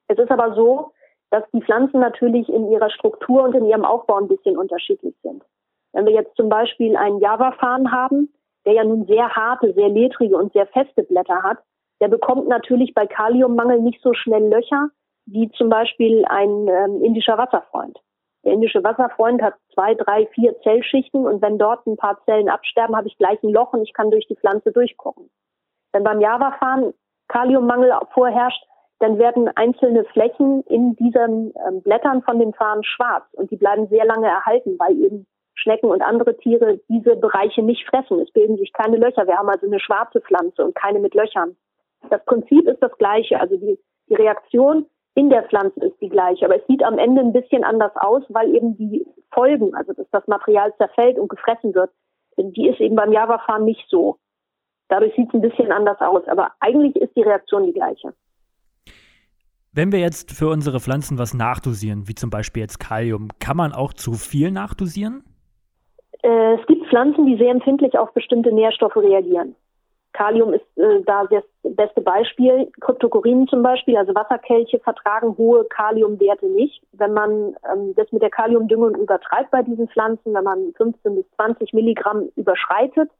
Es 0.08 0.18
ist 0.18 0.32
aber 0.32 0.56
so, 0.56 0.92
dass 1.30 1.44
die 1.52 1.62
Pflanzen 1.62 2.00
natürlich 2.00 2.48
in 2.48 2.72
ihrer 2.72 2.90
Struktur 2.90 3.44
und 3.44 3.54
in 3.54 3.66
ihrem 3.66 3.84
Aufbau 3.84 4.16
ein 4.16 4.30
bisschen 4.30 4.58
unterschiedlich 4.58 5.16
sind. 5.24 5.44
Wenn 5.92 6.06
wir 6.06 6.14
jetzt 6.14 6.36
zum 6.38 6.48
Beispiel 6.48 6.96
einen 6.96 7.20
Java-Farn 7.20 7.92
haben, 7.92 8.34
der 8.66 8.74
ja 8.74 8.84
nun 8.86 9.06
sehr 9.08 9.30
harte, 9.30 9.74
sehr 9.74 9.90
ledrige 9.90 10.38
und 10.38 10.54
sehr 10.54 10.68
feste 10.68 11.04
Blätter 11.04 11.44
hat, 11.44 11.58
der 12.00 12.08
bekommt 12.08 12.48
natürlich 12.48 12.94
bei 12.94 13.08
Kaliummangel 13.08 13.82
nicht 13.82 14.02
so 14.02 14.14
schnell 14.14 14.48
Löcher 14.48 14.90
wie 15.28 15.52
zum 15.52 15.70
Beispiel 15.70 16.26
ein 16.26 16.68
ähm, 16.68 17.04
indischer 17.04 17.38
Wasserfreund. 17.38 17.98
Der 18.44 18.54
indische 18.54 18.84
Wasserfreund 18.84 19.42
hat 19.42 19.56
zwei, 19.74 19.94
drei, 19.94 20.26
vier 20.28 20.60
Zellschichten 20.62 21.26
und 21.28 21.42
wenn 21.42 21.58
dort 21.58 21.86
ein 21.86 21.98
paar 21.98 22.18
Zellen 22.26 22.50
absterben, 22.50 22.96
habe 22.96 23.08
ich 23.08 23.18
gleich 23.18 23.42
ein 23.44 23.52
Loch 23.52 23.74
und 23.74 23.84
ich 23.84 23.94
kann 23.94 24.10
durch 24.10 24.28
die 24.28 24.38
Pflanze 24.38 24.72
durchgucken. 24.72 25.30
Wenn 25.92 26.04
beim 26.04 26.22
Java-Farn 26.22 26.94
Kaliummangel 27.28 27.94
vorherrscht, 28.14 28.64
dann 29.00 29.20
werden 29.20 29.50
einzelne 29.56 30.06
Flächen 30.06 30.64
in 30.64 30.96
diesen 30.96 31.54
ähm, 31.68 31.82
Blättern 31.82 32.24
von 32.24 32.40
dem 32.40 32.54
Farn 32.54 32.84
schwarz 32.84 33.26
und 33.34 33.52
die 33.52 33.58
bleiben 33.58 33.88
sehr 33.88 34.06
lange 34.06 34.28
erhalten, 34.28 34.78
weil 34.80 34.98
eben 34.98 35.28
Schnecken 35.54 35.90
und 35.90 36.02
andere 36.02 36.38
Tiere 36.38 36.80
diese 36.88 37.16
Bereiche 37.16 37.62
nicht 37.62 37.86
fressen. 37.88 38.20
Es 38.20 38.32
bilden 38.32 38.58
sich 38.58 38.72
keine 38.74 38.98
Löcher. 38.98 39.28
Wir 39.28 39.38
haben 39.38 39.50
also 39.50 39.66
eine 39.66 39.80
schwarze 39.80 40.22
Pflanze 40.22 40.64
und 40.64 40.76
keine 40.76 41.00
mit 41.00 41.14
Löchern. 41.16 41.58
Das 42.10 42.24
Prinzip 42.26 42.68
ist 42.68 42.82
das 42.82 42.96
gleiche. 42.98 43.40
Also 43.40 43.58
die, 43.58 43.78
die 44.10 44.16
Reaktion 44.16 44.86
in 45.18 45.32
der 45.32 45.44
Pflanze 45.46 45.80
ist 45.80 46.00
die 46.00 46.10
gleiche, 46.10 46.46
aber 46.46 46.58
es 46.58 46.68
sieht 46.68 46.84
am 46.84 47.00
Ende 47.00 47.22
ein 47.22 47.34
bisschen 47.34 47.64
anders 47.64 47.92
aus, 47.96 48.22
weil 48.30 48.54
eben 48.54 48.78
die 48.78 49.04
Folgen, 49.34 49.74
also 49.74 49.92
dass 49.94 50.06
das 50.12 50.28
Material 50.28 50.72
zerfällt 50.78 51.18
und 51.18 51.28
gefressen 51.28 51.74
wird, 51.74 51.90
die 52.38 52.68
ist 52.68 52.80
eben 52.80 52.96
beim 52.96 53.12
Java-Farm 53.12 53.66
nicht 53.66 53.84
so. 53.90 54.18
Dadurch 54.90 55.16
sieht 55.16 55.30
es 55.30 55.34
ein 55.34 55.42
bisschen 55.42 55.72
anders 55.72 56.00
aus, 56.02 56.22
aber 56.28 56.52
eigentlich 56.60 56.96
ist 56.98 57.16
die 57.16 57.24
Reaktion 57.24 57.66
die 57.66 57.74
gleiche. 57.74 58.14
Wenn 59.74 59.92
wir 59.92 60.00
jetzt 60.00 60.34
für 60.34 60.50
unsere 60.50 60.80
Pflanzen 60.80 61.18
was 61.18 61.34
nachdosieren, 61.34 62.08
wie 62.08 62.14
zum 62.14 62.30
Beispiel 62.30 62.62
jetzt 62.62 62.80
Kalium, 62.80 63.30
kann 63.40 63.58
man 63.58 63.74
auch 63.74 63.94
zu 63.94 64.14
viel 64.14 64.52
nachdosieren? 64.52 65.24
Äh, 66.22 66.60
es 66.60 66.66
gibt 66.68 66.88
Pflanzen, 66.90 67.26
die 67.26 67.38
sehr 67.38 67.50
empfindlich 67.50 67.98
auf 67.98 68.14
bestimmte 68.14 68.54
Nährstoffe 68.54 68.98
reagieren. 68.98 69.56
Kalium 70.18 70.54
ist 70.54 70.66
äh, 70.78 71.04
da 71.06 71.26
das 71.26 71.44
beste 71.62 72.02
Beispiel. 72.02 72.72
Kryptokorinen 72.82 73.48
zum 73.48 73.62
Beispiel, 73.62 73.96
also 73.96 74.16
Wasserkelche, 74.16 74.80
vertragen 74.80 75.38
hohe 75.38 75.64
Kaliumwerte 75.66 76.48
nicht. 76.48 76.82
Wenn 76.94 77.14
man 77.14 77.56
ähm, 77.72 77.94
das 77.96 78.12
mit 78.12 78.24
der 78.24 78.32
Kaliumdüngung 78.32 78.96
übertreibt 78.96 79.52
bei 79.52 79.62
diesen 79.62 79.88
Pflanzen, 79.90 80.34
wenn 80.34 80.44
man 80.44 80.74
15 80.76 81.16
bis 81.16 81.26
20 81.36 81.72
Milligramm 81.74 82.30
überschreitet 82.36 83.12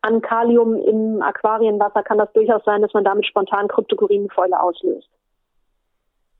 an 0.00 0.22
Kalium 0.22 0.76
im 0.76 1.20
Aquarienwasser, 1.20 2.02
kann 2.02 2.18
das 2.18 2.32
durchaus 2.32 2.64
sein, 2.64 2.80
dass 2.80 2.94
man 2.94 3.04
damit 3.04 3.26
spontan 3.26 3.68
Kryptokorinenfäule 3.68 4.58
auslöst. 4.58 5.08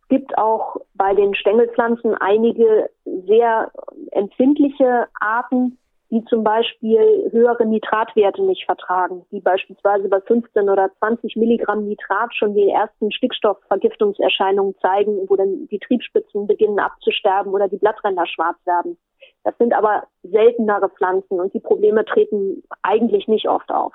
Es 0.03 0.09
gibt 0.09 0.39
auch 0.39 0.77
bei 0.95 1.15
den 1.15 1.35
Stängelpflanzen 1.35 2.15
einige 2.15 2.89
sehr 3.05 3.71
empfindliche 4.13 5.09
Arten, 5.21 5.79
die 6.15 6.25
zum 6.27 6.45
Beispiel 6.45 7.29
höhere 7.33 7.67
Nitratwerte 7.67 8.41
nicht 8.43 8.65
vertragen, 8.67 9.27
die 9.33 9.41
beispielsweise 9.41 10.09
bei 10.09 10.21
15 10.21 10.71
oder 10.71 10.89
20 11.01 11.35
Milligramm 11.35 11.89
Nitrat 11.89 12.33
schon 12.37 12.55
die 12.55 12.71
ersten 12.71 13.11
Stickstoffvergiftungserscheinungen 13.11 14.77
zeigen, 14.81 15.29
wo 15.29 15.35
dann 15.35 15.67
die 15.67 15.81
Triebspitzen 15.81 16.47
beginnen 16.47 16.79
abzusterben 16.79 17.53
oder 17.53 17.69
die 17.69 17.79
Blattränder 17.79 18.27
schwarz 18.29 18.57
werden. 18.65 18.97
Das 19.43 19.59
sind 19.59 19.75
aber 19.75 20.05
seltenere 20.23 20.89
Pflanzen 20.89 21.41
und 21.41 21.53
die 21.53 21.61
Probleme 21.61 22.05
treten 22.05 22.63
eigentlich 22.83 23.27
nicht 23.27 23.49
oft 23.49 23.71
auf. 23.73 23.93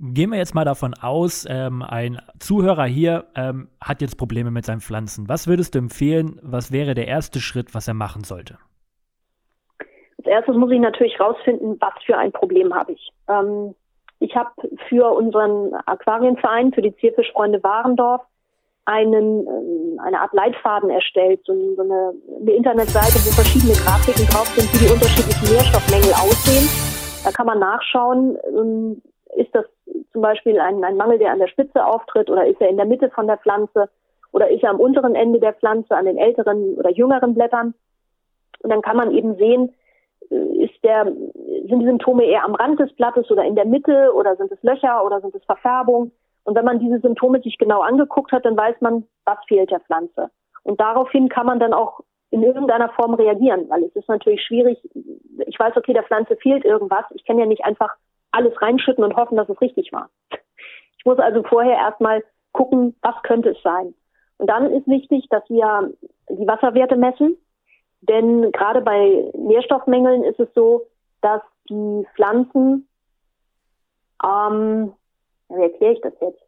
Gehen 0.00 0.30
wir 0.30 0.38
jetzt 0.38 0.56
mal 0.56 0.64
davon 0.64 0.94
aus, 0.94 1.46
ähm, 1.48 1.82
ein 1.82 2.20
Zuhörer 2.40 2.86
hier 2.86 3.26
ähm, 3.36 3.68
hat 3.80 4.02
jetzt 4.02 4.18
Probleme 4.18 4.50
mit 4.50 4.66
seinen 4.66 4.80
Pflanzen. 4.80 5.28
Was 5.28 5.46
würdest 5.46 5.76
du 5.76 5.78
empfehlen? 5.78 6.40
Was 6.42 6.72
wäre 6.72 6.94
der 6.94 7.06
erste 7.06 7.38
Schritt, 7.38 7.74
was 7.74 7.86
er 7.86 7.94
machen 7.94 8.24
sollte? 8.24 8.58
Als 10.24 10.32
erstes 10.32 10.56
muss 10.56 10.70
ich 10.70 10.80
natürlich 10.80 11.20
rausfinden, 11.20 11.76
was 11.80 11.92
für 12.06 12.16
ein 12.16 12.32
Problem 12.32 12.74
habe 12.74 12.92
ich. 12.92 13.10
Ähm, 13.28 13.74
ich 14.20 14.34
habe 14.34 14.50
für 14.88 15.12
unseren 15.12 15.74
Aquarienverein, 15.84 16.72
für 16.72 16.80
die 16.80 16.96
Zierfischfreunde 16.96 17.62
Warendorf, 17.62 18.22
einen, 18.86 19.46
äh, 19.46 20.00
eine 20.00 20.20
Art 20.20 20.32
Leitfaden 20.32 20.88
erstellt, 20.88 21.40
so, 21.44 21.52
so 21.76 21.82
eine, 21.82 22.14
eine 22.40 22.52
Internetseite, 22.52 23.20
wo 23.20 23.32
verschiedene 23.32 23.74
Grafiken 23.74 24.26
drauf 24.28 24.48
sind, 24.56 24.72
wie 24.72 24.86
die 24.86 24.92
unterschiedlichen 24.92 25.52
Nährstoffmängel 25.52 26.12
aussehen. 26.14 26.68
Da 27.22 27.30
kann 27.30 27.46
man 27.46 27.58
nachschauen, 27.58 28.38
ähm, 28.48 29.02
ist 29.36 29.54
das 29.54 29.66
zum 30.12 30.22
Beispiel 30.22 30.58
ein, 30.58 30.82
ein 30.84 30.96
Mangel, 30.96 31.18
der 31.18 31.32
an 31.32 31.38
der 31.38 31.48
Spitze 31.48 31.84
auftritt 31.84 32.30
oder 32.30 32.46
ist 32.46 32.62
er 32.62 32.70
in 32.70 32.78
der 32.78 32.86
Mitte 32.86 33.10
von 33.10 33.26
der 33.26 33.36
Pflanze 33.36 33.90
oder 34.32 34.48
ist 34.48 34.62
er 34.62 34.70
am 34.70 34.80
unteren 34.80 35.14
Ende 35.14 35.38
der 35.38 35.52
Pflanze, 35.52 35.94
an 35.94 36.06
den 36.06 36.16
älteren 36.16 36.76
oder 36.76 36.90
jüngeren 36.90 37.34
Blättern. 37.34 37.74
Und 38.60 38.70
dann 38.70 38.80
kann 38.80 38.96
man 38.96 39.10
eben 39.10 39.36
sehen, 39.36 39.74
ist 40.30 40.82
der, 40.82 41.04
sind 41.04 41.80
die 41.80 41.86
Symptome 41.86 42.24
eher 42.24 42.44
am 42.44 42.54
Rand 42.54 42.80
des 42.80 42.94
Blattes 42.96 43.30
oder 43.30 43.44
in 43.44 43.54
der 43.54 43.66
Mitte 43.66 44.12
oder 44.14 44.36
sind 44.36 44.50
es 44.52 44.62
Löcher 44.62 45.04
oder 45.04 45.20
sind 45.20 45.34
es 45.34 45.44
Verfärbung? 45.44 46.12
Und 46.44 46.56
wenn 46.56 46.64
man 46.64 46.78
diese 46.78 47.00
Symptome 47.00 47.40
sich 47.40 47.58
genau 47.58 47.80
angeguckt 47.80 48.32
hat, 48.32 48.44
dann 48.44 48.56
weiß 48.56 48.80
man, 48.80 49.06
was 49.24 49.38
fehlt 49.48 49.70
der 49.70 49.80
Pflanze. 49.80 50.30
Und 50.62 50.80
daraufhin 50.80 51.28
kann 51.28 51.46
man 51.46 51.58
dann 51.58 51.72
auch 51.72 52.00
in 52.30 52.42
irgendeiner 52.42 52.88
Form 52.90 53.14
reagieren, 53.14 53.68
weil 53.68 53.84
es 53.84 53.94
ist 53.94 54.08
natürlich 54.08 54.42
schwierig. 54.42 54.78
Ich 55.46 55.58
weiß, 55.58 55.76
okay, 55.76 55.92
der 55.92 56.02
Pflanze 56.02 56.36
fehlt 56.36 56.64
irgendwas. 56.64 57.04
Ich 57.14 57.24
kann 57.24 57.38
ja 57.38 57.46
nicht 57.46 57.64
einfach 57.64 57.94
alles 58.32 58.60
reinschütten 58.60 59.04
und 59.04 59.16
hoffen, 59.16 59.36
dass 59.36 59.48
es 59.48 59.60
richtig 59.60 59.92
war. 59.92 60.10
Ich 60.98 61.04
muss 61.04 61.18
also 61.18 61.42
vorher 61.42 61.76
erstmal 61.76 62.24
gucken, 62.52 62.96
was 63.02 63.14
könnte 63.22 63.50
es 63.50 63.62
sein. 63.62 63.94
Und 64.38 64.50
dann 64.50 64.70
ist 64.70 64.88
wichtig, 64.88 65.28
dass 65.30 65.48
wir 65.48 65.92
die 66.28 66.46
Wasserwerte 66.46 66.96
messen. 66.96 67.36
Denn 68.08 68.52
gerade 68.52 68.80
bei 68.80 69.30
Nährstoffmängeln 69.34 70.24
ist 70.24 70.38
es 70.38 70.48
so, 70.54 70.86
dass 71.22 71.40
die 71.68 72.06
Pflanzen, 72.14 72.86
ähm, 74.22 74.92
wie 75.48 75.62
erkläre 75.62 75.94
ich 75.94 76.00
das 76.02 76.12
jetzt? 76.20 76.42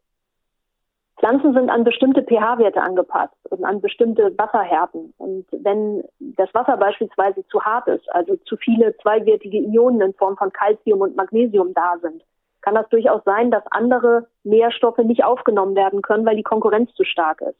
Pflanzen 1.19 1.53
sind 1.53 1.71
an 1.71 1.83
bestimmte 1.83 2.21
pH-Werte 2.21 2.79
angepasst 2.79 3.33
und 3.49 3.63
an 3.63 3.81
bestimmte 3.81 4.37
Wasserhärten. 4.37 5.15
Und 5.17 5.47
wenn 5.51 6.03
das 6.19 6.53
Wasser 6.53 6.77
beispielsweise 6.77 7.43
zu 7.47 7.63
hart 7.63 7.87
ist, 7.87 8.07
also 8.13 8.35
zu 8.45 8.55
viele 8.57 8.95
zweiwertige 8.97 9.57
Ionen 9.57 10.01
in 10.01 10.13
Form 10.13 10.37
von 10.37 10.51
Calcium 10.51 11.01
und 11.01 11.15
Magnesium 11.15 11.73
da 11.73 11.95
sind, 12.01 12.23
kann 12.61 12.75
das 12.75 12.87
durchaus 12.89 13.23
sein, 13.23 13.49
dass 13.49 13.63
andere 13.71 14.27
Nährstoffe 14.43 14.99
nicht 14.99 15.23
aufgenommen 15.23 15.75
werden 15.75 16.03
können, 16.03 16.25
weil 16.25 16.35
die 16.35 16.43
Konkurrenz 16.43 16.93
zu 16.93 17.03
stark 17.03 17.41
ist. 17.41 17.57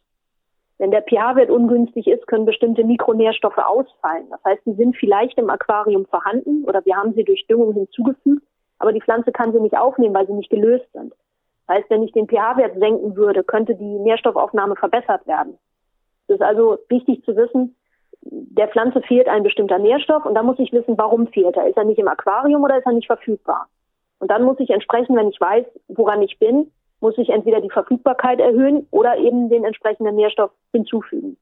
Wenn 0.78 0.92
der 0.92 1.02
pH-Wert 1.02 1.50
ungünstig 1.50 2.06
ist, 2.06 2.26
können 2.28 2.44
bestimmte 2.44 2.84
Mikronährstoffe 2.84 3.58
ausfallen. 3.58 4.26
Das 4.30 4.42
heißt, 4.44 4.62
sie 4.64 4.74
sind 4.74 4.96
vielleicht 4.96 5.36
im 5.36 5.50
Aquarium 5.50 6.06
vorhanden 6.06 6.64
oder 6.64 6.84
wir 6.84 6.96
haben 6.96 7.14
sie 7.14 7.24
durch 7.24 7.46
Düngung 7.48 7.74
hinzugefügt, 7.74 8.46
aber 8.78 8.92
die 8.92 9.00
Pflanze 9.00 9.32
kann 9.32 9.52
sie 9.52 9.60
nicht 9.60 9.76
aufnehmen, 9.76 10.14
weil 10.14 10.26
sie 10.28 10.34
nicht 10.34 10.50
gelöst 10.50 10.86
sind. 10.92 11.12
Das 11.66 11.78
heißt, 11.78 11.90
wenn 11.90 12.04
ich 12.04 12.12
den 12.12 12.28
pH-Wert 12.28 12.78
senken 12.78 13.16
würde, 13.16 13.42
könnte 13.42 13.74
die 13.74 13.98
Nährstoffaufnahme 13.98 14.76
verbessert 14.76 15.26
werden. 15.26 15.58
Es 16.28 16.36
ist 16.36 16.42
also 16.42 16.78
wichtig 16.88 17.24
zu 17.24 17.36
wissen, 17.36 17.74
der 18.22 18.68
Pflanze 18.68 19.00
fehlt 19.02 19.28
ein 19.28 19.42
bestimmter 19.42 19.78
Nährstoff 19.78 20.24
und 20.24 20.34
da 20.34 20.42
muss 20.42 20.58
ich 20.58 20.72
wissen, 20.72 20.96
warum 20.96 21.26
fehlt 21.28 21.56
er. 21.56 21.66
Ist 21.66 21.76
er 21.76 21.84
nicht 21.84 21.98
im 21.98 22.08
Aquarium 22.08 22.62
oder 22.62 22.78
ist 22.78 22.86
er 22.86 22.92
nicht 22.92 23.06
verfügbar? 23.06 23.66
Und 24.20 24.30
dann 24.30 24.42
muss 24.42 24.58
ich 24.60 24.70
entsprechend, 24.70 25.16
wenn 25.16 25.28
ich 25.28 25.40
weiß, 25.40 25.64
woran 25.88 26.22
ich 26.22 26.38
bin, 26.38 26.70
muss 27.00 27.16
ich 27.18 27.28
entweder 27.28 27.60
die 27.60 27.70
Verfügbarkeit 27.70 28.40
erhöhen 28.40 28.86
oder 28.90 29.16
eben 29.18 29.48
den 29.48 29.64
entsprechenden 29.64 30.16
Nährstoff 30.16 30.50
hinzufügen. 30.72 31.36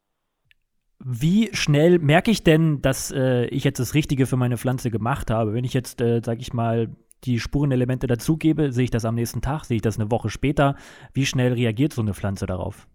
Wie 0.99 1.55
schnell 1.55 1.99
merke 1.99 2.31
ich 2.31 2.43
denn, 2.43 2.83
dass 2.83 3.13
äh, 3.13 3.47
ich 3.47 3.65
jetzt 3.65 3.79
das 3.79 3.95
Richtige 3.95 4.27
für 4.27 4.37
meine 4.37 4.57
Pflanze 4.57 4.91
gemacht 4.91 5.31
habe? 5.31 5.55
Wenn 5.55 5.65
ich 5.65 5.75
jetzt, 5.75 6.01
äh, 6.01 6.21
sage 6.25 6.41
ich 6.41 6.53
mal, 6.53 6.89
die 7.25 7.39
Spurenelemente 7.39 8.07
dazugebe, 8.07 8.73
sehe 8.73 8.85
ich 8.85 8.91
das 8.91 9.05
am 9.05 9.15
nächsten 9.15 9.41
Tag, 9.41 9.65
sehe 9.65 9.77
ich 9.77 9.83
das 9.83 9.99
eine 9.99 10.11
Woche 10.11 10.31
später. 10.31 10.75
Wie 11.13 11.27
schnell 11.27 11.53
reagiert 11.53 11.93
so 11.93 12.03
eine 12.03 12.15
Pflanze 12.15 12.47
darauf? 12.47 12.87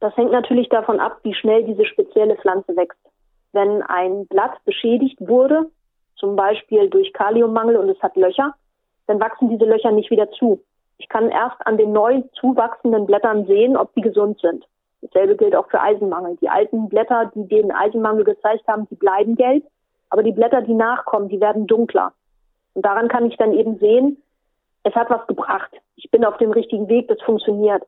Das 0.00 0.16
hängt 0.16 0.32
natürlich 0.32 0.68
davon 0.68 0.98
ab, 0.98 1.20
wie 1.22 1.34
schnell 1.34 1.64
diese 1.64 1.84
spezielle 1.84 2.36
Pflanze 2.36 2.74
wächst. 2.76 2.98
Wenn 3.52 3.82
ein 3.82 4.26
Blatt 4.26 4.64
beschädigt 4.64 5.18
wurde, 5.20 5.70
zum 6.16 6.36
Beispiel 6.36 6.88
durch 6.88 7.12
Kaliummangel 7.12 7.76
und 7.76 7.88
es 7.88 8.00
hat 8.02 8.16
Löcher, 8.16 8.54
dann 9.10 9.20
wachsen 9.20 9.48
diese 9.48 9.64
Löcher 9.64 9.90
nicht 9.90 10.10
wieder 10.10 10.30
zu. 10.30 10.62
Ich 10.98 11.08
kann 11.08 11.30
erst 11.30 11.66
an 11.66 11.76
den 11.76 11.92
neu 11.92 12.22
zuwachsenden 12.38 13.06
Blättern 13.06 13.44
sehen, 13.46 13.76
ob 13.76 13.92
die 13.94 14.02
gesund 14.02 14.38
sind. 14.40 14.64
Dasselbe 15.02 15.34
gilt 15.36 15.56
auch 15.56 15.68
für 15.68 15.80
Eisenmangel. 15.80 16.36
Die 16.40 16.48
alten 16.48 16.88
Blätter, 16.88 17.32
die 17.34 17.48
den 17.48 17.72
Eisenmangel 17.72 18.22
gezeigt 18.22 18.68
haben, 18.68 18.86
die 18.88 18.94
bleiben 18.94 19.34
gelb, 19.34 19.64
aber 20.10 20.22
die 20.22 20.32
Blätter, 20.32 20.62
die 20.62 20.74
nachkommen, 20.74 21.28
die 21.28 21.40
werden 21.40 21.66
dunkler. 21.66 22.12
Und 22.74 22.86
daran 22.86 23.08
kann 23.08 23.26
ich 23.26 23.36
dann 23.36 23.52
eben 23.52 23.78
sehen, 23.78 24.22
es 24.84 24.94
hat 24.94 25.10
was 25.10 25.26
gebracht. 25.26 25.72
Ich 25.96 26.08
bin 26.10 26.24
auf 26.24 26.36
dem 26.36 26.52
richtigen 26.52 26.88
Weg, 26.88 27.08
das 27.08 27.20
funktioniert. 27.22 27.82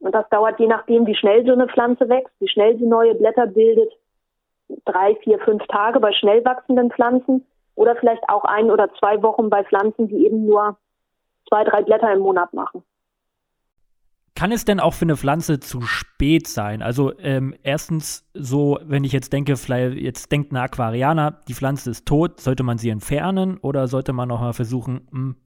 Und 0.00 0.14
das 0.14 0.28
dauert 0.28 0.60
je 0.60 0.66
nachdem, 0.66 1.06
wie 1.06 1.14
schnell 1.14 1.46
so 1.46 1.52
eine 1.52 1.68
Pflanze 1.68 2.08
wächst, 2.10 2.34
wie 2.40 2.48
schnell 2.48 2.76
sie 2.76 2.84
neue 2.86 3.14
Blätter 3.14 3.46
bildet, 3.46 3.92
drei, 4.84 5.14
vier, 5.16 5.38
fünf 5.38 5.66
Tage 5.68 6.00
bei 6.00 6.12
schnell 6.12 6.44
wachsenden 6.44 6.90
Pflanzen 6.90 7.46
oder 7.76 7.94
vielleicht 7.96 8.28
auch 8.28 8.44
ein 8.44 8.70
oder 8.70 8.92
zwei 8.98 9.22
Wochen 9.22 9.48
bei 9.48 9.62
Pflanzen, 9.62 10.08
die 10.08 10.26
eben 10.26 10.46
nur 10.46 10.76
zwei, 11.48 11.62
drei 11.62 11.82
Blätter 11.82 12.12
im 12.12 12.20
Monat 12.20 12.52
machen. 12.52 12.82
Kann 14.34 14.52
es 14.52 14.66
denn 14.66 14.80
auch 14.80 14.92
für 14.92 15.06
eine 15.06 15.16
Pflanze 15.16 15.60
zu 15.60 15.80
spät 15.80 16.46
sein? 16.46 16.82
Also 16.82 17.18
ähm, 17.20 17.54
erstens 17.62 18.28
so, 18.34 18.78
wenn 18.82 19.02
ich 19.02 19.12
jetzt 19.12 19.32
denke, 19.32 19.56
vielleicht 19.56 19.96
jetzt 19.96 20.30
denkt 20.30 20.52
ein 20.52 20.58
Aquarianer, 20.58 21.40
die 21.48 21.54
Pflanze 21.54 21.90
ist 21.90 22.06
tot, 22.06 22.40
sollte 22.40 22.62
man 22.62 22.76
sie 22.76 22.90
entfernen 22.90 23.56
oder 23.56 23.88
sollte 23.88 24.12
man 24.12 24.28
noch 24.28 24.40
mal 24.40 24.52
versuchen, 24.52 25.08
hm, 25.10 25.36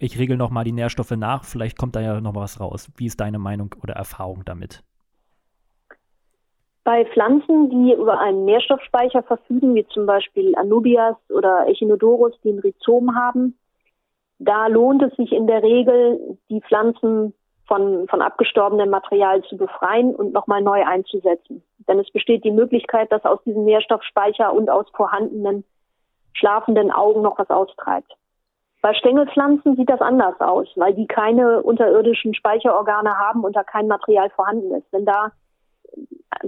ich 0.00 0.18
regel 0.18 0.36
noch 0.36 0.50
mal 0.50 0.64
die 0.64 0.72
Nährstoffe 0.72 1.12
nach, 1.12 1.44
vielleicht 1.44 1.78
kommt 1.78 1.94
da 1.94 2.00
ja 2.00 2.20
noch 2.20 2.34
was 2.34 2.58
raus. 2.58 2.90
Wie 2.96 3.06
ist 3.06 3.20
deine 3.20 3.38
Meinung 3.38 3.72
oder 3.82 3.94
Erfahrung 3.94 4.44
damit? 4.44 4.82
Bei 6.90 7.04
Pflanzen, 7.04 7.70
die 7.70 7.92
über 7.92 8.18
einen 8.18 8.46
Nährstoffspeicher 8.46 9.22
verfügen, 9.22 9.76
wie 9.76 9.86
zum 9.90 10.06
Beispiel 10.06 10.56
Anubias 10.56 11.14
oder 11.28 11.68
Echinodorus, 11.68 12.32
die 12.42 12.50
ein 12.50 12.58
Rhizom 12.58 13.14
haben, 13.14 13.56
da 14.40 14.66
lohnt 14.66 15.00
es 15.04 15.14
sich 15.14 15.30
in 15.30 15.46
der 15.46 15.62
Regel, 15.62 16.36
die 16.48 16.60
Pflanzen 16.62 17.32
von, 17.68 18.08
von 18.08 18.20
abgestorbenem 18.20 18.90
Material 18.90 19.40
zu 19.42 19.56
befreien 19.56 20.16
und 20.16 20.32
nochmal 20.32 20.62
neu 20.62 20.84
einzusetzen. 20.84 21.62
Denn 21.86 22.00
es 22.00 22.10
besteht 22.10 22.42
die 22.42 22.50
Möglichkeit, 22.50 23.12
dass 23.12 23.24
aus 23.24 23.40
diesem 23.44 23.66
Nährstoffspeicher 23.66 24.52
und 24.52 24.68
aus 24.68 24.86
vorhandenen 24.92 25.62
schlafenden 26.32 26.90
Augen 26.90 27.22
noch 27.22 27.38
was 27.38 27.50
austreibt. 27.50 28.16
Bei 28.82 28.94
Stängelpflanzen 28.94 29.76
sieht 29.76 29.90
das 29.90 30.00
anders 30.00 30.40
aus, 30.40 30.66
weil 30.74 30.94
die 30.94 31.06
keine 31.06 31.62
unterirdischen 31.62 32.34
Speicherorgane 32.34 33.16
haben 33.16 33.44
und 33.44 33.54
da 33.54 33.62
kein 33.62 33.86
Material 33.86 34.28
vorhanden 34.30 34.74
ist. 34.74 34.92
Wenn 34.92 35.04
da 35.04 35.30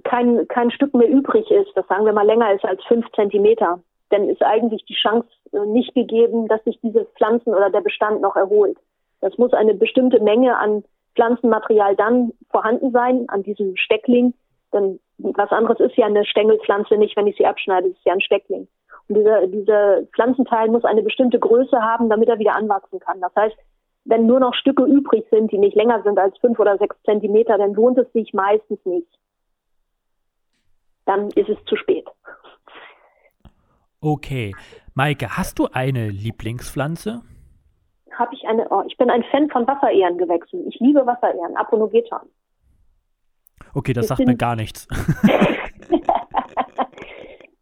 kein, 0.05 0.47
kein 0.49 0.71
Stück 0.71 0.95
mehr 0.95 1.09
übrig 1.09 1.51
ist, 1.51 1.71
das 1.75 1.87
sagen 1.89 2.05
wir 2.05 2.13
mal 2.13 2.27
länger 2.27 2.53
ist 2.53 2.65
als 2.65 2.83
fünf 2.85 3.11
Zentimeter, 3.13 3.81
dann 4.11 4.29
ist 4.29 4.43
eigentlich 4.43 4.85
die 4.85 4.95
Chance 4.95 5.29
äh, 5.53 5.67
nicht 5.67 5.95
gegeben, 5.95 6.49
dass 6.49 6.63
sich 6.65 6.79
diese 6.83 7.05
Pflanzen 7.17 7.55
oder 7.55 7.71
der 7.71 7.81
Bestand 7.81 8.21
noch 8.21 8.37
erholt. 8.37 8.79
Das 9.21 9.37
muss 9.39 9.53
eine 9.53 9.75
bestimmte 9.75 10.21
Menge 10.21 10.57
an 10.59 10.85
Pflanzenmaterial 11.15 11.97
dann 11.97 12.33
vorhanden 12.51 12.91
sein 12.91 13.29
an 13.29 13.43
diesem 13.43 13.77
Steckling. 13.77 14.35
Denn 14.73 14.99
was 15.19 15.51
anderes 15.51 15.81
ist 15.81 15.97
ja 15.97 16.07
eine 16.07 16.25
Stängelpflanze 16.25 16.97
nicht, 16.97 17.17
wenn 17.17 17.27
ich 17.27 17.37
sie 17.37 17.47
abschneide, 17.47 17.89
ist 17.89 18.05
ja 18.05 18.15
ein 18.15 18.21
Steckling. 18.21 18.67
Und 19.09 19.17
dieser, 19.17 19.47
dieser 19.47 20.03
Pflanzenteil 20.15 20.69
muss 20.69 20.85
eine 20.85 21.03
bestimmte 21.03 21.39
Größe 21.39 21.81
haben, 21.81 22.09
damit 22.09 22.29
er 22.29 22.39
wieder 22.39 22.57
anwachsen 22.57 22.99
kann. 23.01 23.21
Das 23.21 23.35
heißt, 23.37 23.57
wenn 24.05 24.27
nur 24.27 24.41
noch 24.41 24.55
Stücke 24.55 24.85
übrig 24.85 25.25
sind, 25.31 25.53
die 25.53 25.59
nicht 25.59 25.77
länger 25.77 26.03
sind 26.03 26.19
als 26.19 26.37
fünf 26.39 26.59
oder 26.59 26.77
sechs 26.79 26.97
Zentimeter, 27.05 27.59
dann 27.59 27.75
lohnt 27.75 27.99
es 27.99 28.11
sich 28.13 28.33
meistens 28.33 28.85
nicht. 28.85 29.09
Dann 31.07 31.29
ist 31.31 31.49
es 31.49 31.59
zu 31.67 31.77
spät. 31.77 32.07
Okay. 34.01 34.55
Maike, 34.95 35.37
hast 35.37 35.59
du 35.59 35.69
eine 35.73 36.09
Lieblingspflanze? 36.09 37.23
habe 38.19 38.35
ich 38.35 38.47
eine, 38.47 38.69
oh, 38.71 38.83
ich 38.87 38.97
bin 38.97 39.11
ein 39.11 39.25
Fan 39.25 39.51
von 39.51 39.67
Wasserehrengewächsen. 39.67 40.69
Ich 40.69 40.79
liebe 40.81 41.05
Wasserehren, 41.07 41.57
Aponogeton. 41.57 42.21
Okay, 43.75 43.93
das, 43.93 44.03
das 44.03 44.09
sagt 44.09 44.19
sind, 44.19 44.29
mir 44.29 44.37
gar 44.37 44.57
nichts. 44.57 44.87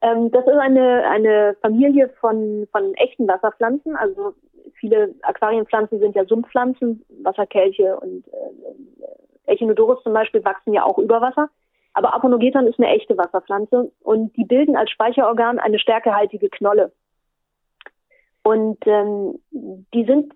ähm, 0.03 0.31
das 0.31 0.47
ist 0.47 0.59
eine, 0.59 1.05
eine 1.09 1.57
Familie 1.63 2.09
von, 2.21 2.67
von 2.73 2.95
echten 2.95 3.29
Wasserpflanzen. 3.29 3.97
Also 3.97 4.35
viele 4.75 5.15
Aquarienpflanzen 5.23 6.01
sind 6.01 6.17
ja 6.17 6.25
Sumpfpflanzen, 6.25 7.05
Wasserkelche 7.23 7.99
und 7.99 8.27
äh, 8.29 9.53
Echinodorus 9.53 10.03
zum 10.03 10.13
Beispiel 10.13 10.45
wachsen 10.45 10.73
ja 10.73 10.85
auch 10.85 10.99
über 10.99 11.21
Wasser. 11.21 11.49
Aber 11.93 12.15
Aponogeton 12.15 12.67
ist 12.67 12.79
eine 12.79 12.89
echte 12.89 13.17
Wasserpflanze 13.19 13.91
und 14.01 14.37
die 14.37 14.45
bilden 14.45 14.77
als 14.77 14.91
Speicherorgan 14.91 15.59
eine 15.59 15.79
stärkehaltige 15.79 16.49
Knolle. 16.49 16.93
Und 18.43 18.79
ähm, 18.87 19.39
die 19.51 20.05
sind 20.05 20.33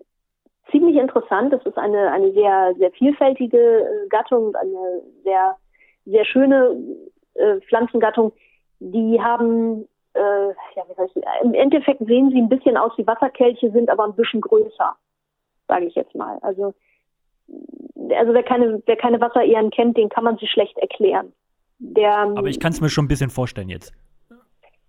ziemlich 0.71 0.97
interessant. 0.97 1.53
Das 1.53 1.65
ist 1.65 1.79
eine, 1.79 2.11
eine 2.11 2.33
sehr, 2.33 2.75
sehr 2.79 2.91
vielfältige 2.93 3.59
äh, 3.59 4.09
Gattung, 4.09 4.55
eine 4.57 5.03
sehr, 5.23 5.57
sehr 6.05 6.25
schöne 6.25 6.77
äh, 7.35 7.61
Pflanzengattung. 7.69 8.33
Die 8.81 9.21
haben, 9.21 9.88
äh, 10.14 10.49
ja, 10.49 10.83
wie 10.88 11.03
heißt 11.03 11.17
ich, 11.17 11.25
im 11.43 11.55
Endeffekt 11.55 12.05
sehen 12.07 12.31
sie 12.31 12.38
ein 12.38 12.49
bisschen 12.49 12.77
aus 12.77 12.93
wie 12.97 13.07
Wasserkelche, 13.07 13.71
sind 13.71 13.88
aber 13.90 14.05
ein 14.05 14.17
bisschen 14.17 14.40
größer, 14.40 14.97
sage 15.69 15.87
ich 15.87 15.95
jetzt 15.95 16.14
mal. 16.14 16.38
Also, 16.43 16.75
also 18.11 18.35
wer 18.35 18.43
keine, 18.43 18.83
wer 18.85 18.97
keine 18.97 19.21
Wasserehren 19.21 19.71
kennt, 19.71 19.97
den 19.97 20.09
kann 20.09 20.25
man 20.25 20.37
sich 20.37 20.51
schlecht 20.51 20.77
erklären. 20.79 21.33
Der, 21.92 22.33
aber 22.35 22.49
ich 22.49 22.61
kann 22.61 22.73
es 22.73 22.81
mir 22.81 22.88
schon 22.88 23.05
ein 23.05 23.09
bisschen 23.09 23.31
vorstellen 23.31 23.68
jetzt. 23.68 23.92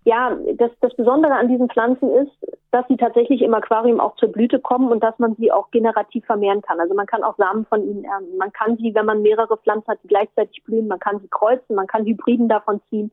Ja, 0.04 0.36
das, 0.54 0.70
das 0.80 0.94
Besondere 0.94 1.34
an 1.34 1.48
diesen 1.48 1.68
Pflanzen 1.68 2.08
ist, 2.10 2.30
dass 2.70 2.86
sie 2.88 2.96
tatsächlich 2.96 3.42
im 3.42 3.52
Aquarium 3.54 3.98
auch 3.98 4.14
zur 4.16 4.30
Blüte 4.30 4.60
kommen 4.60 4.90
und 4.92 5.02
dass 5.02 5.18
man 5.18 5.34
sie 5.34 5.50
auch 5.50 5.70
generativ 5.72 6.24
vermehren 6.24 6.62
kann. 6.62 6.78
Also 6.78 6.94
man 6.94 7.06
kann 7.06 7.24
auch 7.24 7.36
Samen 7.36 7.66
von 7.66 7.82
ihnen 7.82 8.04
ernten. 8.04 8.36
Man 8.36 8.52
kann 8.52 8.76
sie, 8.76 8.94
wenn 8.94 9.04
man 9.04 9.22
mehrere 9.22 9.56
Pflanzen 9.56 9.88
hat, 9.88 9.98
die 10.04 10.08
gleichzeitig 10.08 10.62
blühen, 10.64 10.86
man 10.86 11.00
kann 11.00 11.18
sie 11.20 11.28
kreuzen, 11.28 11.74
man 11.74 11.88
kann 11.88 12.06
Hybriden 12.06 12.48
davon 12.48 12.80
ziehen. 12.88 13.10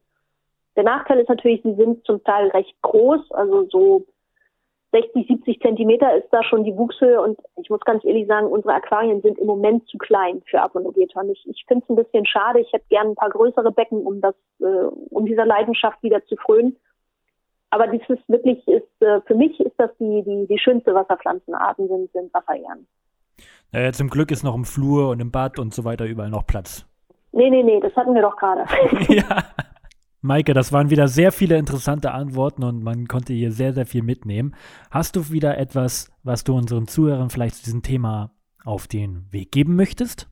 Der 0.76 0.84
Nachteil 0.84 1.20
ist 1.20 1.30
natürlich, 1.30 1.62
sie 1.64 1.74
sind 1.76 2.06
zum 2.06 2.24
Teil 2.24 2.50
recht 2.50 2.76
groß, 2.84 3.32
also 3.32 3.68
so 3.70 4.06
60, 4.94 5.28
70 5.28 5.60
Zentimeter 5.60 6.16
ist 6.16 6.28
da 6.32 6.44
schon 6.44 6.64
die 6.64 6.78
Wuchshöhe 6.78 7.20
und 7.20 7.40
ich 7.60 7.70
muss 7.70 7.80
ganz 7.82 8.06
ehrlich 8.06 8.28
sagen, 8.28 8.46
unsere 8.46 8.76
Aquarien 8.76 9.22
sind 9.22 9.40
im 9.40 9.48
Moment 9.48 9.88
zu 9.90 9.98
klein 9.98 10.44
für 10.46 10.62
Aponogeton. 10.62 11.32
Ich, 11.32 11.44
ich 11.50 11.66
finde 11.68 11.84
es 11.84 11.90
ein 11.90 11.96
bisschen 11.96 12.28
schade. 12.28 12.60
Ich 12.60 12.72
hätte 12.72 12.86
gerne 12.90 13.10
ein 13.10 13.16
paar 13.16 13.32
größere 13.32 13.72
Becken, 13.72 14.06
um 14.06 14.22
das, 14.22 14.36
äh, 14.60 14.66
um 15.10 15.26
dieser 15.26 15.48
Leidenschaft 15.48 16.02
wieder 16.04 16.24
zu 16.26 16.36
frönen. 16.38 16.78
Aber 17.72 17.88
das 17.88 18.08
ist 18.08 18.30
wirklich, 18.30 18.68
ist, 18.68 19.02
äh, 19.02 19.20
für 19.26 19.34
mich 19.34 19.60
ist 19.60 19.74
das 19.78 19.90
die, 20.00 20.24
die, 20.24 20.46
die 20.48 20.60
schönste 20.60 20.94
Wasserpflanzenarten 20.94 21.88
sind, 21.88 22.12
sind 22.12 22.32
Wasserehren. 22.32 22.88
Naja, 23.72 23.92
zum 23.94 24.12
Glück 24.12 24.30
ist 24.30 24.44
noch 24.44 24.54
im 24.54 24.64
Flur 24.64 25.10
und 25.10 25.20
im 25.20 25.32
Bad 25.32 25.58
und 25.58 25.74
so 25.74 25.84
weiter 25.84 26.06
überall 26.06 26.30
noch 26.30 26.46
Platz. 26.46 26.86
Nee, 27.32 27.50
nee, 27.50 27.64
nee, 27.64 27.80
das 27.80 27.96
hatten 27.96 28.14
wir 28.14 28.22
doch 28.22 28.38
gerade. 28.38 28.66
ja. 29.12 29.44
Maike, 30.26 30.54
das 30.54 30.72
waren 30.72 30.90
wieder 30.90 31.10
sehr 31.10 31.34
viele 31.34 31.58
interessante 31.58 32.14
Antworten 32.14 32.64
und 32.64 32.82
man 32.82 33.08
konnte 33.08 33.34
hier 33.34 33.52
sehr, 33.52 33.74
sehr 33.74 33.86
viel 33.86 34.04
mitnehmen. 34.04 34.56
Hast 34.90 35.18
du 35.18 35.34
wieder 35.34 35.58
etwas, 35.58 36.10
was 36.24 36.46
du 36.46 36.56
unseren 36.56 36.88
Zuhörern 36.88 37.30
vielleicht 37.30 37.56
zu 37.56 37.66
diesem 37.66 37.82
Thema 37.82 38.32
auf 38.64 38.88
den 38.88 39.28
Weg 39.32 39.52
geben 39.52 39.76
möchtest? 39.76 40.30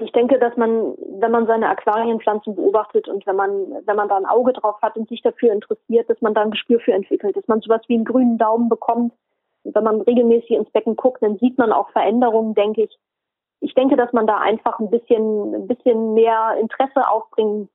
Ich 0.00 0.12
denke, 0.12 0.38
dass 0.38 0.56
man, 0.56 0.94
wenn 1.20 1.30
man 1.30 1.46
seine 1.46 1.68
Aquarienpflanzen 1.68 2.56
beobachtet 2.56 3.06
und 3.06 3.26
wenn 3.26 3.36
man, 3.36 3.50
wenn 3.84 3.96
man 3.96 4.08
da 4.08 4.16
ein 4.16 4.24
Auge 4.24 4.54
drauf 4.54 4.80
hat 4.80 4.96
und 4.96 5.10
sich 5.10 5.20
dafür 5.20 5.52
interessiert, 5.52 6.08
dass 6.08 6.22
man 6.22 6.32
da 6.32 6.40
ein 6.40 6.52
Gespür 6.52 6.80
für 6.80 6.92
entwickelt, 6.92 7.36
dass 7.36 7.46
man 7.48 7.60
sowas 7.60 7.82
wie 7.88 7.96
einen 7.96 8.06
grünen 8.06 8.38
Daumen 8.38 8.70
bekommt. 8.70 9.12
Und 9.64 9.74
wenn 9.74 9.84
man 9.84 10.00
regelmäßig 10.00 10.52
ins 10.52 10.70
Becken 10.70 10.96
guckt, 10.96 11.22
dann 11.22 11.36
sieht 11.36 11.58
man 11.58 11.70
auch 11.70 11.90
Veränderungen, 11.90 12.54
denke 12.54 12.84
ich. 12.84 12.98
Ich 13.60 13.74
denke, 13.74 13.96
dass 13.96 14.14
man 14.14 14.26
da 14.26 14.38
einfach 14.38 14.78
ein 14.78 14.88
bisschen, 14.88 15.54
ein 15.54 15.66
bisschen 15.66 16.14
mehr 16.14 16.56
Interesse 16.58 17.06
aufbringen 17.10 17.68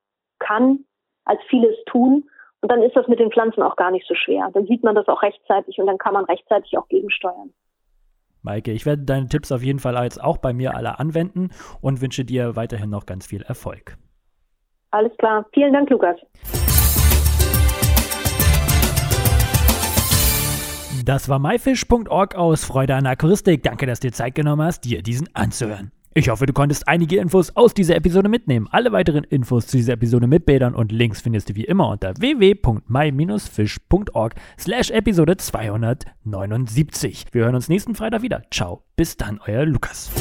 kann, 0.46 0.86
als 1.26 1.40
vieles 1.50 1.76
tun. 1.86 2.30
Und 2.62 2.72
dann 2.72 2.82
ist 2.82 2.96
das 2.96 3.08
mit 3.08 3.20
den 3.20 3.32
Pflanzen 3.32 3.62
auch 3.62 3.76
gar 3.76 3.92
nicht 3.92 4.08
so 4.08 4.16
schwer. 4.16 4.50
Dann 4.54 4.66
sieht 4.68 4.84
man 4.84 4.96
das 4.96 5.08
auch 5.08 5.22
rechtzeitig 5.22 5.80
und 5.80 5.88
dann 5.88 5.98
kann 5.98 6.14
man 6.14 6.26
rechtzeitig 6.26 6.78
auch 6.78 6.88
gegensteuern. 6.88 7.52
Maike, 8.42 8.72
ich 8.72 8.86
werde 8.86 9.04
deine 9.04 9.28
Tipps 9.28 9.52
auf 9.52 9.64
jeden 9.64 9.80
Fall 9.80 10.02
jetzt 10.04 10.22
auch 10.22 10.38
bei 10.38 10.54
mir 10.54 10.76
alle 10.76 11.00
anwenden 11.00 11.50
und 11.82 12.02
wünsche 12.02 12.26
dir 12.26 12.56
weiterhin 12.56 12.90
noch 12.90 13.06
ganz 13.06 13.26
viel 13.26 13.42
Erfolg. 13.42 13.98
Alles 14.92 15.16
klar. 15.18 15.46
Vielen 15.54 15.74
Dank, 15.74 15.90
Lukas. 15.90 16.18
Das 21.04 21.28
war 21.28 21.40
myfish.org 21.40 22.36
aus 22.36 22.64
Freude 22.64 22.96
an 22.96 23.06
Aquaristik. 23.06 23.64
Danke, 23.64 23.88
dass 23.88 24.00
du 24.00 24.08
dir 24.08 24.14
Zeit 24.14 24.36
genommen 24.36 24.62
hast, 24.62 24.86
dir 24.86 25.02
diesen 25.02 25.28
anzuhören. 25.36 25.92
Ich 26.16 26.30
hoffe, 26.30 26.46
du 26.46 26.54
konntest 26.54 26.88
einige 26.88 27.18
Infos 27.18 27.56
aus 27.56 27.74
dieser 27.74 27.96
Episode 27.96 28.30
mitnehmen. 28.30 28.68
Alle 28.70 28.92
weiteren 28.92 29.24
Infos 29.24 29.66
zu 29.66 29.78
dieser 29.78 29.94
Episode 29.94 30.28
mit 30.28 30.46
Bildern 30.46 30.76
und 30.76 30.92
Links 30.92 31.22
findest 31.22 31.50
du 31.50 31.56
wie 31.56 31.64
immer 31.64 31.90
unter 31.90 32.14
www.my-fish.org 32.20 34.36
slash 34.60 34.92
Episode 34.92 35.38
279. 35.38 37.26
Wir 37.32 37.46
hören 37.46 37.56
uns 37.56 37.68
nächsten 37.68 37.96
Freitag 37.96 38.22
wieder. 38.22 38.44
Ciao. 38.52 38.84
Bis 38.96 39.18
dann, 39.18 39.40
euer 39.48 39.66
Lukas. 39.66 40.12